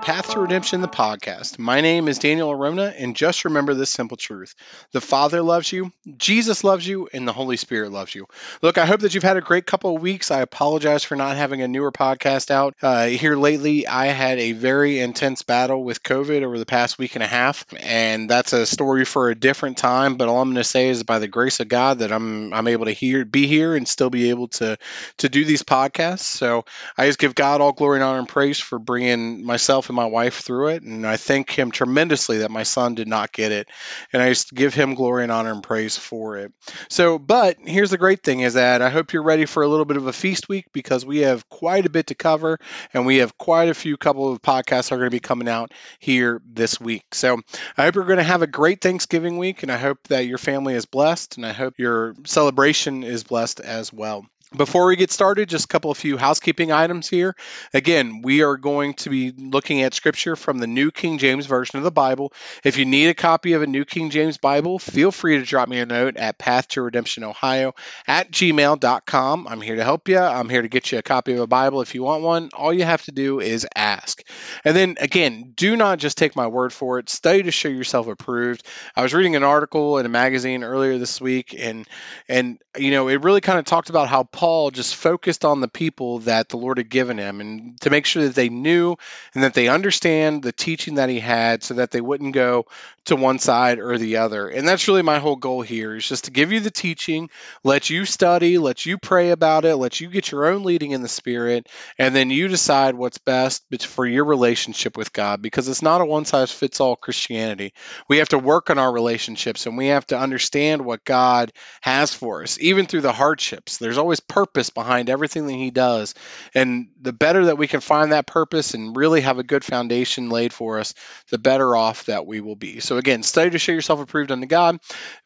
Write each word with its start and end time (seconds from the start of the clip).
Path 0.00 0.30
to 0.30 0.40
Redemption, 0.40 0.80
the 0.80 0.88
podcast. 0.88 1.58
My 1.58 1.80
name 1.80 2.06
is 2.08 2.18
Daniel 2.18 2.52
Arona, 2.52 2.94
and 2.96 3.16
just 3.16 3.44
remember 3.44 3.74
this 3.74 3.90
simple 3.90 4.16
truth 4.16 4.54
the 4.92 5.00
Father 5.00 5.42
loves 5.42 5.70
you, 5.72 5.92
Jesus 6.16 6.62
loves 6.62 6.86
you, 6.86 7.08
and 7.12 7.26
the 7.26 7.32
Holy 7.32 7.56
Spirit 7.56 7.90
loves 7.90 8.14
you. 8.14 8.26
Look, 8.62 8.78
I 8.78 8.86
hope 8.86 9.00
that 9.00 9.14
you've 9.14 9.24
had 9.24 9.36
a 9.36 9.42
great 9.42 9.66
couple 9.66 9.94
of 9.94 10.00
weeks. 10.00 10.30
I 10.30 10.40
apologize 10.40 11.04
for 11.04 11.16
not 11.16 11.36
having 11.36 11.62
a 11.62 11.68
newer 11.68 11.90
podcast 11.90 12.50
out. 12.50 12.74
Uh, 12.80 13.06
here 13.06 13.36
lately, 13.36 13.86
I 13.86 14.06
had 14.06 14.38
a 14.38 14.52
very 14.52 15.00
intense 15.00 15.42
battle 15.42 15.82
with 15.82 16.02
COVID 16.02 16.42
over 16.42 16.58
the 16.58 16.66
past 16.66 16.98
week 16.98 17.16
and 17.16 17.24
a 17.24 17.28
half, 17.28 17.66
and 17.78 18.30
that's 18.30 18.52
a 18.52 18.66
story 18.66 19.04
for 19.04 19.30
a 19.30 19.34
different 19.34 19.78
time. 19.78 20.16
But 20.16 20.28
all 20.28 20.40
I'm 20.40 20.48
going 20.48 20.56
to 20.56 20.64
say 20.64 20.88
is 20.88 21.02
by 21.02 21.18
the 21.18 21.28
grace 21.28 21.60
of 21.60 21.68
God 21.68 21.98
that 21.98 22.12
I'm 22.12 22.54
I'm 22.54 22.68
able 22.68 22.84
to 22.84 22.92
hear 22.92 23.24
be 23.24 23.46
here 23.46 23.74
and 23.74 23.86
still 23.86 24.10
be 24.10 24.30
able 24.30 24.48
to 24.48 24.78
to 25.18 25.28
do 25.28 25.44
these 25.44 25.64
podcasts. 25.64 26.20
So 26.20 26.64
I 26.96 27.06
just 27.06 27.18
give 27.18 27.34
God 27.34 27.60
all 27.60 27.72
glory 27.72 27.98
and 27.98 28.04
honor 28.04 28.20
and 28.20 28.28
praise 28.28 28.60
for 28.60 28.78
bringing 28.78 29.44
myself 29.44 29.87
my 29.92 30.06
wife 30.06 30.40
through 30.40 30.68
it. 30.68 30.82
And 30.82 31.06
I 31.06 31.16
thank 31.16 31.50
Him 31.50 31.70
tremendously 31.70 32.38
that 32.38 32.50
my 32.50 32.62
son 32.62 32.94
did 32.94 33.08
not 33.08 33.32
get 33.32 33.52
it. 33.52 33.68
And 34.12 34.22
I 34.22 34.28
just 34.28 34.52
give 34.52 34.74
Him 34.74 34.94
glory 34.94 35.22
and 35.22 35.32
honor 35.32 35.52
and 35.52 35.62
praise 35.62 35.96
for 35.96 36.38
it. 36.38 36.52
So, 36.88 37.18
but 37.18 37.56
here's 37.64 37.90
the 37.90 37.98
great 37.98 38.22
thing 38.22 38.40
is 38.40 38.54
that 38.54 38.82
I 38.82 38.90
hope 38.90 39.12
you're 39.12 39.22
ready 39.22 39.46
for 39.46 39.62
a 39.62 39.68
little 39.68 39.84
bit 39.84 39.96
of 39.96 40.06
a 40.06 40.12
feast 40.12 40.48
week 40.48 40.66
because 40.72 41.04
we 41.04 41.18
have 41.18 41.48
quite 41.48 41.86
a 41.86 41.90
bit 41.90 42.08
to 42.08 42.14
cover 42.14 42.58
and 42.92 43.06
we 43.06 43.18
have 43.18 43.36
quite 43.38 43.68
a 43.68 43.74
few 43.74 43.96
couple 43.96 44.32
of 44.32 44.42
podcasts 44.42 44.92
are 44.92 44.96
going 44.96 45.10
to 45.10 45.14
be 45.14 45.20
coming 45.20 45.48
out 45.48 45.72
here 45.98 46.40
this 46.46 46.80
week. 46.80 47.04
So 47.12 47.40
I 47.76 47.84
hope 47.84 47.94
you're 47.94 48.04
going 48.04 48.18
to 48.18 48.22
have 48.22 48.42
a 48.42 48.46
great 48.46 48.80
Thanksgiving 48.80 49.38
week 49.38 49.62
and 49.62 49.72
I 49.72 49.76
hope 49.76 50.08
that 50.08 50.26
your 50.26 50.38
family 50.38 50.74
is 50.74 50.86
blessed 50.86 51.36
and 51.36 51.46
I 51.46 51.52
hope 51.52 51.78
your 51.78 52.14
celebration 52.24 53.02
is 53.02 53.24
blessed 53.24 53.60
as 53.60 53.92
well. 53.92 54.26
Before 54.56 54.86
we 54.86 54.96
get 54.96 55.10
started, 55.10 55.50
just 55.50 55.66
a 55.66 55.68
couple 55.68 55.90
of 55.90 55.98
few 55.98 56.16
housekeeping 56.16 56.72
items 56.72 57.06
here. 57.06 57.36
Again, 57.74 58.22
we 58.22 58.42
are 58.42 58.56
going 58.56 58.94
to 58.94 59.10
be 59.10 59.30
looking 59.30 59.82
at 59.82 59.92
scripture 59.92 60.36
from 60.36 60.56
the 60.56 60.66
New 60.66 60.90
King 60.90 61.18
James 61.18 61.44
Version 61.44 61.76
of 61.76 61.84
the 61.84 61.90
Bible. 61.90 62.32
If 62.64 62.78
you 62.78 62.86
need 62.86 63.08
a 63.08 63.14
copy 63.14 63.52
of 63.52 63.60
a 63.60 63.66
New 63.66 63.84
King 63.84 64.08
James 64.08 64.38
Bible, 64.38 64.78
feel 64.78 65.12
free 65.12 65.36
to 65.36 65.44
drop 65.44 65.68
me 65.68 65.80
a 65.80 65.86
note 65.86 66.16
at 66.16 66.38
path 66.38 66.68
to 66.68 66.80
redemption 66.80 67.24
ohio 67.24 67.74
at 68.06 68.30
gmail.com. 68.30 69.46
I'm 69.46 69.60
here 69.60 69.76
to 69.76 69.84
help 69.84 70.08
you. 70.08 70.18
I'm 70.18 70.48
here 70.48 70.62
to 70.62 70.68
get 70.68 70.92
you 70.92 70.98
a 70.98 71.02
copy 71.02 71.34
of 71.34 71.40
a 71.40 71.46
Bible 71.46 71.82
if 71.82 71.94
you 71.94 72.02
want 72.02 72.22
one. 72.22 72.48
All 72.54 72.72
you 72.72 72.84
have 72.84 73.02
to 73.02 73.12
do 73.12 73.40
is 73.40 73.66
ask. 73.76 74.22
And 74.64 74.74
then 74.74 74.96
again, 74.98 75.52
do 75.56 75.76
not 75.76 75.98
just 75.98 76.16
take 76.16 76.34
my 76.36 76.46
word 76.46 76.72
for 76.72 76.98
it. 76.98 77.10
Study 77.10 77.42
to 77.42 77.50
show 77.50 77.68
yourself 77.68 78.06
approved. 78.06 78.66
I 78.96 79.02
was 79.02 79.12
reading 79.12 79.36
an 79.36 79.44
article 79.44 79.98
in 79.98 80.06
a 80.06 80.08
magazine 80.08 80.64
earlier 80.64 80.96
this 80.96 81.20
week 81.20 81.54
and 81.56 81.86
and 82.30 82.58
you 82.78 82.92
know, 82.92 83.08
it 83.08 83.22
really 83.22 83.42
kind 83.42 83.58
of 83.58 83.66
talked 83.66 83.90
about 83.90 84.08
how 84.08 84.22
Paul 84.38 84.70
just 84.70 84.94
focused 84.94 85.44
on 85.44 85.60
the 85.60 85.66
people 85.66 86.20
that 86.20 86.48
the 86.48 86.58
Lord 86.58 86.78
had 86.78 86.88
given 86.88 87.18
him 87.18 87.40
and 87.40 87.80
to 87.80 87.90
make 87.90 88.06
sure 88.06 88.22
that 88.22 88.36
they 88.36 88.48
knew 88.48 88.94
and 89.34 89.42
that 89.42 89.52
they 89.52 89.66
understand 89.66 90.44
the 90.44 90.52
teaching 90.52 90.94
that 90.94 91.08
he 91.08 91.18
had 91.18 91.64
so 91.64 91.74
that 91.74 91.90
they 91.90 92.00
wouldn't 92.00 92.34
go 92.34 92.66
to 93.06 93.16
one 93.16 93.40
side 93.40 93.80
or 93.80 93.98
the 93.98 94.18
other. 94.18 94.48
And 94.48 94.68
that's 94.68 94.86
really 94.86 95.02
my 95.02 95.18
whole 95.18 95.34
goal 95.34 95.62
here 95.62 95.96
is 95.96 96.06
just 96.06 96.26
to 96.26 96.30
give 96.30 96.52
you 96.52 96.60
the 96.60 96.70
teaching, 96.70 97.30
let 97.64 97.90
you 97.90 98.04
study, 98.04 98.58
let 98.58 98.86
you 98.86 98.96
pray 98.96 99.30
about 99.30 99.64
it, 99.64 99.74
let 99.74 100.00
you 100.00 100.08
get 100.08 100.30
your 100.30 100.46
own 100.46 100.62
leading 100.62 100.92
in 100.92 101.02
the 101.02 101.08
spirit, 101.08 101.68
and 101.98 102.14
then 102.14 102.30
you 102.30 102.46
decide 102.46 102.94
what's 102.94 103.18
best 103.18 103.64
for 103.86 104.06
your 104.06 104.24
relationship 104.24 104.96
with 104.96 105.12
God 105.12 105.42
because 105.42 105.68
it's 105.68 105.82
not 105.82 106.00
a 106.00 106.04
one 106.04 106.26
size 106.26 106.52
fits 106.52 106.80
all 106.80 106.94
Christianity. 106.94 107.72
We 108.08 108.18
have 108.18 108.28
to 108.28 108.38
work 108.38 108.70
on 108.70 108.78
our 108.78 108.92
relationships 108.92 109.66
and 109.66 109.76
we 109.76 109.88
have 109.88 110.06
to 110.08 110.18
understand 110.18 110.84
what 110.84 111.04
God 111.04 111.50
has 111.80 112.14
for 112.14 112.42
us, 112.42 112.58
even 112.60 112.86
through 112.86 113.00
the 113.00 113.12
hardships. 113.12 113.78
There's 113.78 113.98
always 113.98 114.20
purpose 114.28 114.70
behind 114.70 115.10
everything 115.10 115.46
that 115.46 115.54
he 115.54 115.70
does. 115.70 116.14
And 116.54 116.88
the 117.00 117.12
better 117.12 117.46
that 117.46 117.58
we 117.58 117.66
can 117.66 117.80
find 117.80 118.12
that 118.12 118.26
purpose 118.26 118.74
and 118.74 118.96
really 118.96 119.22
have 119.22 119.38
a 119.38 119.42
good 119.42 119.64
foundation 119.64 120.30
laid 120.30 120.52
for 120.52 120.78
us, 120.78 120.94
the 121.30 121.38
better 121.38 121.74
off 121.74 122.06
that 122.06 122.26
we 122.26 122.40
will 122.40 122.56
be. 122.56 122.80
So 122.80 122.98
again, 122.98 123.22
study 123.22 123.50
to 123.50 123.58
show 123.58 123.72
yourself 123.72 124.00
approved 124.00 124.30
unto 124.30 124.46
God. 124.46 124.78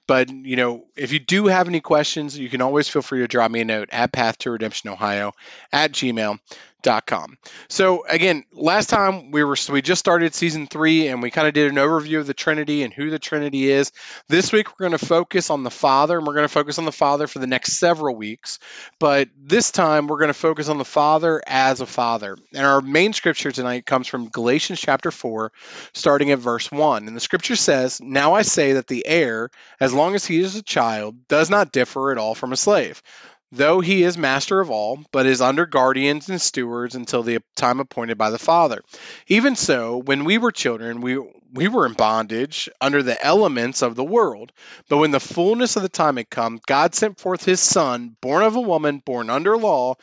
But 0.06 0.30
you 0.30 0.56
know, 0.56 0.84
if 0.96 1.12
you 1.12 1.18
do 1.18 1.46
have 1.46 1.68
any 1.68 1.80
questions, 1.80 2.38
you 2.38 2.48
can 2.48 2.60
always 2.60 2.88
feel 2.88 3.02
free 3.02 3.20
to 3.20 3.28
drop 3.28 3.50
me 3.50 3.60
a 3.60 3.64
note 3.64 3.88
at 3.92 4.12
path 4.12 4.38
to 4.38 4.50
redemption 4.50 4.90
ohio 4.90 5.32
at 5.72 5.92
gmail 5.92 6.38
com. 6.82 7.38
So 7.68 8.04
again, 8.06 8.44
last 8.52 8.90
time 8.90 9.30
we 9.30 9.44
were 9.44 9.56
so 9.56 9.72
we 9.72 9.82
just 9.82 10.00
started 10.00 10.34
season 10.34 10.66
three 10.66 11.08
and 11.08 11.22
we 11.22 11.30
kind 11.30 11.48
of 11.48 11.54
did 11.54 11.70
an 11.70 11.76
overview 11.76 12.18
of 12.18 12.26
the 12.26 12.34
Trinity 12.34 12.82
and 12.82 12.92
who 12.92 13.10
the 13.10 13.18
Trinity 13.18 13.70
is. 13.70 13.92
This 14.28 14.52
week 14.52 14.68
we're 14.68 14.88
going 14.88 14.98
to 14.98 15.06
focus 15.06 15.50
on 15.50 15.62
the 15.62 15.70
Father 15.70 16.18
and 16.18 16.26
we're 16.26 16.34
going 16.34 16.44
to 16.44 16.52
focus 16.52 16.78
on 16.78 16.84
the 16.84 16.92
Father 16.92 17.26
for 17.26 17.38
the 17.38 17.46
next 17.46 17.74
several 17.74 18.16
weeks. 18.16 18.58
But 18.98 19.28
this 19.36 19.70
time 19.70 20.06
we're 20.06 20.18
going 20.18 20.28
to 20.28 20.34
focus 20.34 20.68
on 20.68 20.78
the 20.78 20.84
Father 20.84 21.42
as 21.46 21.80
a 21.80 21.86
Father. 21.86 22.36
And 22.52 22.66
our 22.66 22.80
main 22.80 23.12
scripture 23.12 23.52
tonight 23.52 23.86
comes 23.86 24.06
from 24.06 24.28
Galatians 24.28 24.80
chapter 24.80 25.10
four, 25.10 25.52
starting 25.92 26.30
at 26.30 26.38
verse 26.38 26.70
one. 26.70 27.06
And 27.06 27.16
the 27.16 27.20
scripture 27.20 27.56
says, 27.56 28.00
Now 28.00 28.34
I 28.34 28.42
say 28.42 28.74
that 28.74 28.86
the 28.86 29.06
heir, 29.06 29.50
as 29.80 29.92
long 29.92 30.14
as 30.14 30.24
he 30.24 30.40
is 30.40 30.56
a 30.56 30.62
child, 30.62 31.28
does 31.28 31.50
not 31.50 31.72
differ 31.72 32.12
at 32.12 32.18
all 32.18 32.34
from 32.34 32.52
a 32.52 32.56
slave 32.56 33.02
though 33.52 33.80
he 33.80 34.02
is 34.02 34.16
master 34.16 34.60
of 34.60 34.70
all, 34.70 34.98
but 35.12 35.26
is 35.26 35.42
under 35.42 35.66
guardians 35.66 36.28
and 36.28 36.40
stewards 36.40 36.94
until 36.94 37.22
the 37.22 37.38
time 37.54 37.78
appointed 37.78 38.16
by 38.18 38.30
the 38.30 38.38
Father. 38.38 38.80
Even 39.28 39.54
so, 39.54 39.98
when 39.98 40.24
we 40.24 40.38
were 40.38 40.50
children, 40.50 41.02
we 41.02 41.18
we 41.52 41.68
were 41.68 41.84
in 41.84 41.92
bondage 41.92 42.70
under 42.80 43.02
the 43.02 43.22
elements 43.24 43.82
of 43.82 43.94
the 43.94 44.04
world. 44.04 44.52
But 44.88 44.96
when 44.96 45.10
the 45.10 45.20
fullness 45.20 45.76
of 45.76 45.82
the 45.82 45.88
time 45.90 46.16
had 46.16 46.30
come, 46.30 46.60
God 46.66 46.94
sent 46.94 47.18
forth 47.18 47.44
his 47.44 47.60
Son, 47.60 48.16
born 48.22 48.42
of 48.42 48.56
a 48.56 48.60
woman, 48.60 49.02
born 49.04 49.28
under 49.28 49.58
law, 49.58 49.96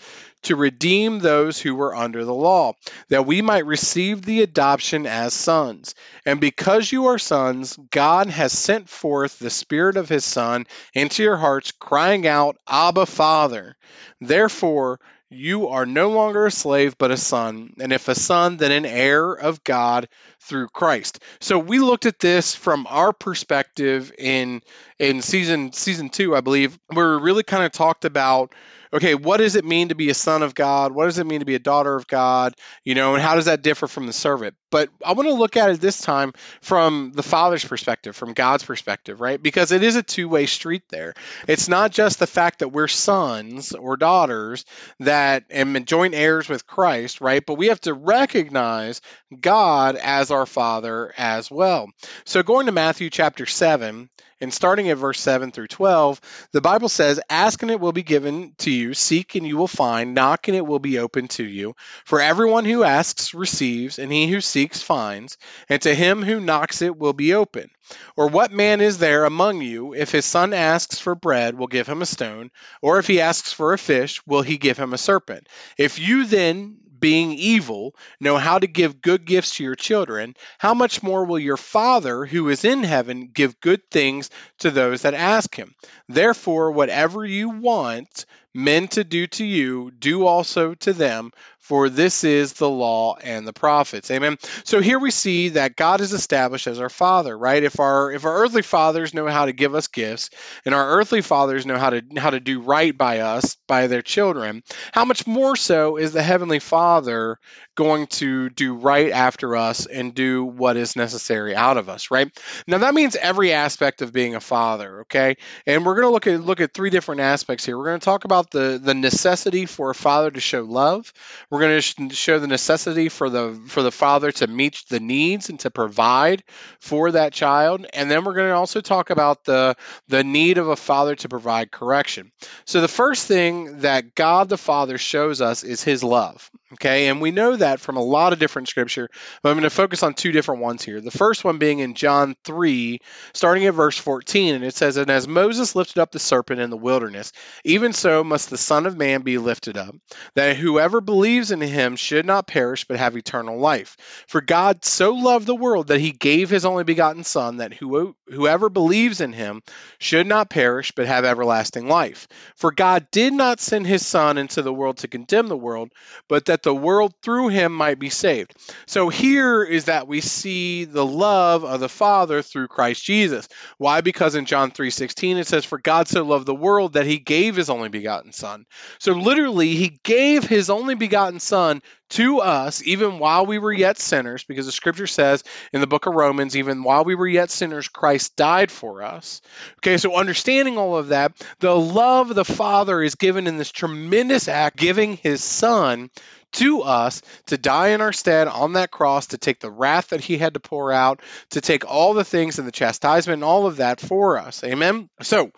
to 0.44 0.56
redeem 0.56 1.20
those 1.20 1.60
who 1.60 1.76
were 1.76 1.96
under 1.96 2.24
the 2.24 2.34
law, 2.34 2.74
that 3.10 3.26
we 3.26 3.42
might 3.42 3.66
receive 3.66 4.22
the 4.22 4.42
adoption 4.42 5.06
as 5.06 5.34
sons. 5.34 5.96
And 6.26 6.40
because 6.40 6.92
you 6.92 7.08
are 7.08 7.20
sons, 7.20 7.78
God 7.92 8.28
has 8.28 8.52
sent 8.52 8.90
forth 8.90 9.40
the 9.40 9.50
Spirit 9.50 9.98
of 9.98 10.10
his 10.10 10.26
Son 10.26 10.66
into 10.94 11.24
your 11.24 11.38
hearts, 11.38 11.72
crying 11.72 12.28
out, 12.28 12.58
Abba, 12.68 13.06
Father. 13.06 13.76
Therefore, 14.22 15.00
you 15.30 15.68
are 15.68 15.86
no 15.86 16.10
longer 16.10 16.48
a 16.48 16.52
slave, 16.52 16.98
but 16.98 17.12
a 17.12 17.18
son. 17.18 17.74
And 17.80 17.94
if 17.94 18.08
a 18.08 18.16
son, 18.16 18.58
then 18.58 18.72
an 18.72 18.86
heir 18.86 19.32
of 19.32 19.64
God 19.64 20.10
through 20.40 20.70
Christ. 20.70 21.20
So 21.40 21.60
we 21.60 21.78
looked 21.78 22.08
at 22.08 22.20
this 22.20 22.56
from 22.56 22.88
our 22.90 23.14
perspective 23.14 24.12
in 24.18 24.64
in 24.98 25.22
season 25.22 25.72
season 25.72 26.10
two, 26.10 26.36
I 26.36 26.42
believe, 26.42 26.80
where 26.88 27.18
we 27.18 27.24
really 27.24 27.44
kind 27.44 27.64
of 27.64 27.72
talked 27.72 28.06
about 28.06 28.54
okay, 28.92 29.16
what 29.16 29.38
does 29.38 29.56
it 29.56 29.66
mean 29.66 29.90
to 29.90 29.96
be 29.96 30.10
a 30.10 30.14
son 30.14 30.44
of 30.44 30.56
God? 30.56 30.92
What 30.92 31.06
does 31.06 31.20
it 31.20 31.28
mean 31.28 31.40
to 31.40 31.46
be 31.46 31.56
a 31.56 31.60
daughter 31.60 31.96
of 31.96 32.08
God? 32.08 32.56
You 32.84 32.96
know, 32.96 33.14
and 33.14 33.24
how 33.24 33.36
does 33.36 33.46
that 33.46 33.62
differ 33.62 33.88
from 33.88 34.08
the 34.08 34.14
servant? 34.14 34.56
But 34.72 34.90
I 35.06 35.14
want 35.14 35.28
to 35.28 35.34
look 35.34 35.58
at 35.58 35.70
it 35.70 35.82
this 35.82 36.02
time 36.02 36.34
from 36.62 37.12
the 37.14 37.24
Father's 37.24 37.66
perspective, 37.66 38.16
from 38.16 38.34
God's 38.34 38.64
perspective, 38.64 39.22
right? 39.22 39.42
Because 39.42 39.72
it 39.72 39.84
is 39.84 39.96
a 39.96 40.04
two 40.04 40.30
way 40.30 40.46
street 40.46 40.84
there. 40.90 41.14
It's 41.48 41.70
not 41.70 41.92
just 41.92 42.20
the 42.20 42.28
fact 42.28 42.60
that 42.60 42.70
we're 42.70 42.88
sons 42.88 43.74
or 43.74 43.98
daughters 43.98 44.66
that 45.00 45.46
and 45.50 45.88
joint 45.88 46.14
heirs 46.14 46.50
with 46.50 46.68
Christ, 46.68 47.22
right? 47.22 47.46
But 47.46 47.56
we 47.56 47.68
have 47.68 47.82
to 47.82 47.94
recognize 47.94 49.02
God 49.40 49.96
as 49.96 50.32
our 50.32 50.46
Father 50.46 51.14
as 51.18 51.50
well. 51.50 51.90
So 52.26 52.44
going 52.44 52.68
to 52.68 52.72
Matthew 52.72 53.10
chapter 53.10 53.46
7, 53.46 54.10
and 54.42 54.54
starting 54.54 54.90
at 54.90 54.98
verse 54.98 55.20
7 55.20 55.52
through 55.52 55.68
12, 55.68 56.22
the 56.54 56.62
Bible 56.62 56.90
says, 56.90 57.20
Ask 57.30 57.62
and 57.62 57.72
it 57.72 57.80
will 57.80 57.92
be 57.92 58.04
given 58.04 58.54
to 58.60 58.72
you, 58.72 58.79
seek 58.94 59.36
and 59.36 59.46
you 59.46 59.58
will 59.58 59.68
find, 59.68 60.14
knock 60.14 60.48
and 60.48 60.58
it 60.58 60.66
will 60.66 60.80
be 60.80 61.00
open 61.00 61.28
to 61.30 61.44
you. 61.44 61.76
For 62.06 62.22
everyone 62.22 62.66
who 62.66 62.84
asks 62.84 63.34
receives, 63.34 64.00
and 64.00 64.12
he 64.12 64.28
who 64.28 64.42
seeks 64.42 64.82
finds, 64.82 65.38
and 65.70 65.82
to 65.84 65.94
him 65.94 66.24
who 66.24 66.40
knocks 66.40 66.82
it 66.82 66.98
will 66.98 67.14
be 67.14 67.34
open. 67.34 67.70
Or 68.16 68.28
what 68.28 68.52
man 68.52 68.82
is 68.82 68.98
there 68.98 69.26
among 69.26 69.62
you, 69.62 69.94
if 69.94 70.12
his 70.12 70.26
son 70.26 70.54
asks 70.54 71.00
for 71.00 71.16
bread, 71.16 71.58
will 71.58 71.68
give 71.68 71.88
him 71.88 72.02
a 72.02 72.06
stone, 72.06 72.52
or 72.82 73.00
if 73.00 73.08
he 73.08 73.22
asks 73.22 73.54
for 73.54 73.74
a 73.74 73.78
fish, 73.78 74.22
will 74.26 74.42
he 74.42 74.58
give 74.58 74.78
him 74.78 74.94
a 74.94 74.98
serpent? 74.98 75.48
If 75.78 76.00
you 76.00 76.26
then, 76.26 76.78
being 77.00 77.32
evil, 77.34 77.96
know 78.20 78.38
how 78.38 78.60
to 78.60 78.68
give 78.68 79.02
good 79.02 79.26
gifts 79.26 79.56
to 79.56 79.64
your 79.64 79.76
children, 79.76 80.36
how 80.58 80.74
much 80.74 81.02
more 81.04 81.26
will 81.26 81.40
your 81.40 81.58
Father 81.58 82.26
who 82.26 82.50
is 82.50 82.66
in 82.66 82.84
heaven 82.84 83.30
give 83.34 83.60
good 83.60 83.82
things 83.90 84.30
to 84.60 84.72
those 84.72 85.04
that 85.04 85.14
ask 85.14 85.56
him? 85.56 85.74
Therefore, 86.08 86.72
whatever 86.72 87.26
you 87.26 87.50
want 87.50 88.26
men 88.54 88.88
to 88.90 89.04
do 89.04 89.28
to 89.28 89.46
you, 89.46 89.92
do 89.92 90.26
also 90.26 90.74
to 90.76 90.94
them, 90.94 91.32
for 91.70 91.88
this 91.88 92.24
is 92.24 92.54
the 92.54 92.68
law 92.68 93.16
and 93.16 93.48
the 93.48 93.54
prophets. 93.54 94.10
Amen. 94.10 94.40
So 94.64 94.82
here 94.82 94.98
we 94.98 95.12
see 95.12 95.50
that 95.50 95.76
God 95.76 96.02
is 96.02 96.14
established 96.14 96.66
as 96.66 96.80
our 96.80 96.90
father, 96.90 97.38
right? 97.38 97.64
If 97.64 97.80
our 97.80 98.12
if 98.12 98.26
our 98.26 98.38
earthly 98.42 98.64
fathers 98.64 99.14
know 99.14 99.28
how 99.28 99.46
to 99.46 99.54
give 99.54 99.76
us 99.76 99.86
gifts 99.86 100.32
and 100.66 100.74
our 100.74 100.98
earthly 100.98 101.22
fathers 101.22 101.68
know 101.68 101.78
how 101.78 101.92
to 101.92 102.02
how 102.18 102.32
to 102.32 102.40
do 102.40 102.62
right 102.62 102.98
by 102.98 103.20
us, 103.20 103.56
by 103.68 103.86
their 103.86 104.02
children, 104.02 104.64
how 104.94 105.06
much 105.06 105.28
more 105.28 105.56
so 105.56 105.98
is 105.98 106.12
the 106.12 106.24
heavenly 106.24 106.58
Father 106.58 107.38
going 107.76 108.08
to 108.08 108.50
do 108.50 108.74
right 108.74 109.12
after 109.12 109.56
us 109.56 109.86
and 109.86 110.14
do 110.14 110.44
what 110.44 110.76
is 110.76 110.98
necessary 110.98 111.56
out 111.56 111.78
of 111.78 111.88
us, 111.88 112.12
right? 112.12 112.30
Now 112.68 112.80
that 112.80 112.94
means 112.94 113.16
every 113.16 113.54
aspect 113.54 114.02
of 114.02 114.12
being 114.12 114.36
a 114.36 114.42
father, 114.42 115.02
okay? 115.02 115.38
And 115.66 115.86
we're 115.86 115.96
going 115.96 116.08
to 116.08 116.12
look 116.12 116.28
at 116.28 116.42
look 116.42 116.60
at 116.60 116.74
three 116.74 116.90
different 116.90 117.22
aspects 117.22 117.66
here. 117.66 117.78
We're 117.78 117.86
going 117.86 118.00
to 118.00 118.06
talk 118.06 118.26
about 118.26 118.52
the 118.52 118.82
the 118.84 118.96
necessity 118.96 119.66
for 119.66 119.92
a 119.92 119.96
father 119.96 120.32
to 120.32 120.40
show 120.40 120.64
love. 120.64 121.14
We're 121.50 121.59
We're 121.60 121.68
going 121.68 121.82
to 121.82 122.16
show 122.16 122.40
the 122.40 122.48
necessity 122.48 123.10
for 123.10 123.30
the 123.30 123.62
for 123.68 123.84
the 123.84 123.92
father 123.92 124.32
to 124.32 124.48
meet 124.48 124.82
the 124.88 125.02
needs 125.02 125.50
and 125.50 125.60
to 125.60 125.70
provide 125.70 126.42
for 126.80 127.12
that 127.12 127.34
child, 127.34 127.86
and 127.92 128.10
then 128.10 128.24
we're 128.24 128.34
going 128.34 128.48
to 128.48 128.56
also 128.56 128.80
talk 128.80 129.10
about 129.10 129.44
the 129.44 129.76
the 130.08 130.24
need 130.24 130.58
of 130.58 130.70
a 130.70 130.78
father 130.78 131.18
to 131.18 131.28
provide 131.28 131.70
correction. 131.70 132.32
So 132.64 132.80
the 132.80 132.88
first 132.88 133.28
thing 133.28 133.80
that 133.80 134.16
God 134.16 134.48
the 134.48 134.58
Father 134.58 134.98
shows 134.98 135.42
us 135.42 135.66
is 135.66 135.84
His 135.84 136.02
love. 136.02 136.50
Okay, 136.74 137.08
and 137.08 137.20
we 137.20 137.32
know 137.32 137.56
that 137.56 137.80
from 137.80 137.98
a 137.98 138.04
lot 138.04 138.32
of 138.32 138.38
different 138.38 138.68
scripture, 138.68 139.10
but 139.42 139.50
I'm 139.50 139.56
going 139.56 139.64
to 139.64 139.72
focus 139.72 140.04
on 140.04 140.14
two 140.14 140.32
different 140.32 140.62
ones 140.62 140.86
here. 140.86 141.02
The 141.02 141.10
first 141.10 141.44
one 141.44 141.58
being 141.58 141.80
in 141.80 141.96
John 141.96 142.36
3, 142.44 143.00
starting 143.34 143.66
at 143.66 143.74
verse 143.74 143.98
14, 143.98 144.54
and 144.54 144.64
it 144.64 144.76
says, 144.76 144.96
And 144.96 145.10
as 145.10 145.28
Moses 145.28 145.76
lifted 145.76 146.00
up 146.00 146.12
the 146.12 146.20
serpent 146.20 146.62
in 146.62 146.70
the 146.70 146.78
wilderness, 146.78 147.32
even 147.64 147.92
so 147.92 148.24
must 148.24 148.52
the 148.52 148.58
Son 148.58 148.86
of 148.86 148.96
Man 148.96 149.24
be 149.24 149.40
lifted 149.40 149.78
up, 149.78 149.96
that 150.36 150.58
whoever 150.58 151.02
believes 151.02 151.49
in 151.52 151.62
him 151.62 151.96
should 151.96 152.26
not 152.26 152.48
perish 152.48 152.86
but 152.86 152.98
have 152.98 153.16
eternal 153.16 153.58
life. 153.58 154.26
For 154.28 154.42
God 154.42 154.84
so 154.86 155.14
loved 155.14 155.46
the 155.46 155.56
world 155.56 155.88
that 155.88 156.00
he 156.00 156.12
gave 156.12 156.50
his 156.50 156.66
only 156.66 156.84
begotten 156.84 157.24
Son, 157.24 157.58
that 157.58 157.74
whoever 157.74 158.70
believes 158.70 159.22
in 159.22 159.34
him 159.34 159.62
should 160.00 160.28
not 160.28 160.50
perish 160.50 160.92
but 160.92 161.08
have 161.08 161.26
everlasting 161.26 161.88
life. 161.88 162.28
For 162.56 162.72
God 162.72 163.08
did 163.12 163.34
not 163.34 163.60
send 163.60 163.86
his 163.86 164.06
Son 164.06 164.38
into 164.38 164.62
the 164.62 164.74
world 164.74 164.98
to 164.98 165.08
condemn 165.08 165.48
the 165.48 165.58
world, 165.58 165.92
but 166.28 166.46
that 166.46 166.64
the 166.64 166.74
world 166.74 167.14
through 167.22 167.50
him 167.50 167.74
might 167.74 168.00
be 168.00 168.10
saved. 168.10 168.56
So 168.88 169.10
here 169.10 169.64
is 169.64 169.86
that 169.86 170.08
we 170.08 170.22
see 170.22 170.86
the 170.86 171.06
love 171.06 171.64
of 171.64 171.80
the 171.80 171.90
Father 171.90 172.42
through 172.42 172.68
Christ 172.70 173.04
Jesus. 173.04 173.48
Why? 173.78 174.02
Because 174.02 174.36
in 174.36 174.46
John 174.46 174.72
3:16 174.72 175.38
it 175.38 175.48
says 175.48 175.66
for 175.66 175.78
God 175.78 176.08
so 176.08 176.24
loved 176.24 176.46
the 176.46 176.56
world 176.56 176.94
that 176.94 177.06
he 177.06 177.20
gave 177.20 177.56
his 177.56 177.70
only 177.70 177.90
begotten 177.90 178.32
son. 178.32 178.66
So 179.00 179.12
literally 179.12 179.76
he 179.76 180.00
gave 180.04 180.44
his 180.44 180.70
only 180.70 180.96
begotten 180.96 181.29
son 181.38 181.84
to 182.10 182.40
us 182.40 182.82
even 182.84 183.20
while 183.20 183.46
we 183.46 183.60
were 183.60 183.72
yet 183.72 184.00
sinners 184.00 184.44
because 184.44 184.66
the 184.66 184.72
scripture 184.72 185.06
says 185.06 185.44
in 185.72 185.82
the 185.82 185.88
book 185.88 186.08
of 186.08 186.16
Romans 186.16 186.58
even 186.58 186.82
while 186.82 187.04
we 187.04 187.14
were 187.14 187.28
yet 187.28 187.52
sinners 187.52 187.88
Christ 187.88 188.36
died 188.36 188.72
for 188.72 189.04
us. 189.04 189.42
Okay, 189.78 189.98
so 189.98 190.16
understanding 190.16 190.80
all 190.80 190.98
of 190.98 191.10
that, 191.10 191.34
the 191.60 191.76
love 191.76 192.32
of 192.32 192.36
the 192.36 192.46
Father 192.46 193.04
is 193.04 193.14
given 193.14 193.46
in 193.46 193.58
this 193.58 193.72
tremendous 193.72 194.48
act 194.48 194.78
giving 194.78 195.18
his 195.18 195.44
son 195.44 196.10
to 196.52 196.82
us 196.82 197.22
to 197.48 197.58
die 197.58 197.90
in 197.90 198.02
our 198.02 198.14
stead 198.14 198.48
on 198.48 198.74
that 198.74 198.92
cross, 198.92 199.28
to 199.28 199.38
take 199.38 199.60
the 199.60 199.70
wrath 199.70 200.10
that 200.10 200.22
he 200.22 200.38
had 200.38 200.56
to 200.56 200.60
pour 200.60 200.92
out, 200.92 201.22
to 201.52 201.62
take 201.62 201.86
all 201.86 202.14
the 202.14 202.24
things 202.24 202.60
and 202.60 202.68
the 202.68 202.72
chastisement 202.72 203.36
and 203.36 203.44
all 203.44 203.68
of 203.68 203.78
that 203.78 204.00
for 204.00 204.38
us. 204.38 204.64
Amen. 204.64 205.10
So, 205.22 205.52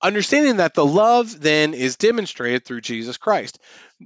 understanding 0.00 0.58
that 0.58 0.74
the 0.74 0.86
love 0.86 1.40
then 1.40 1.74
is 1.74 1.96
demonstrated 1.96 2.64
through 2.64 2.82
Jesus 2.82 3.16
Christ. 3.16 3.58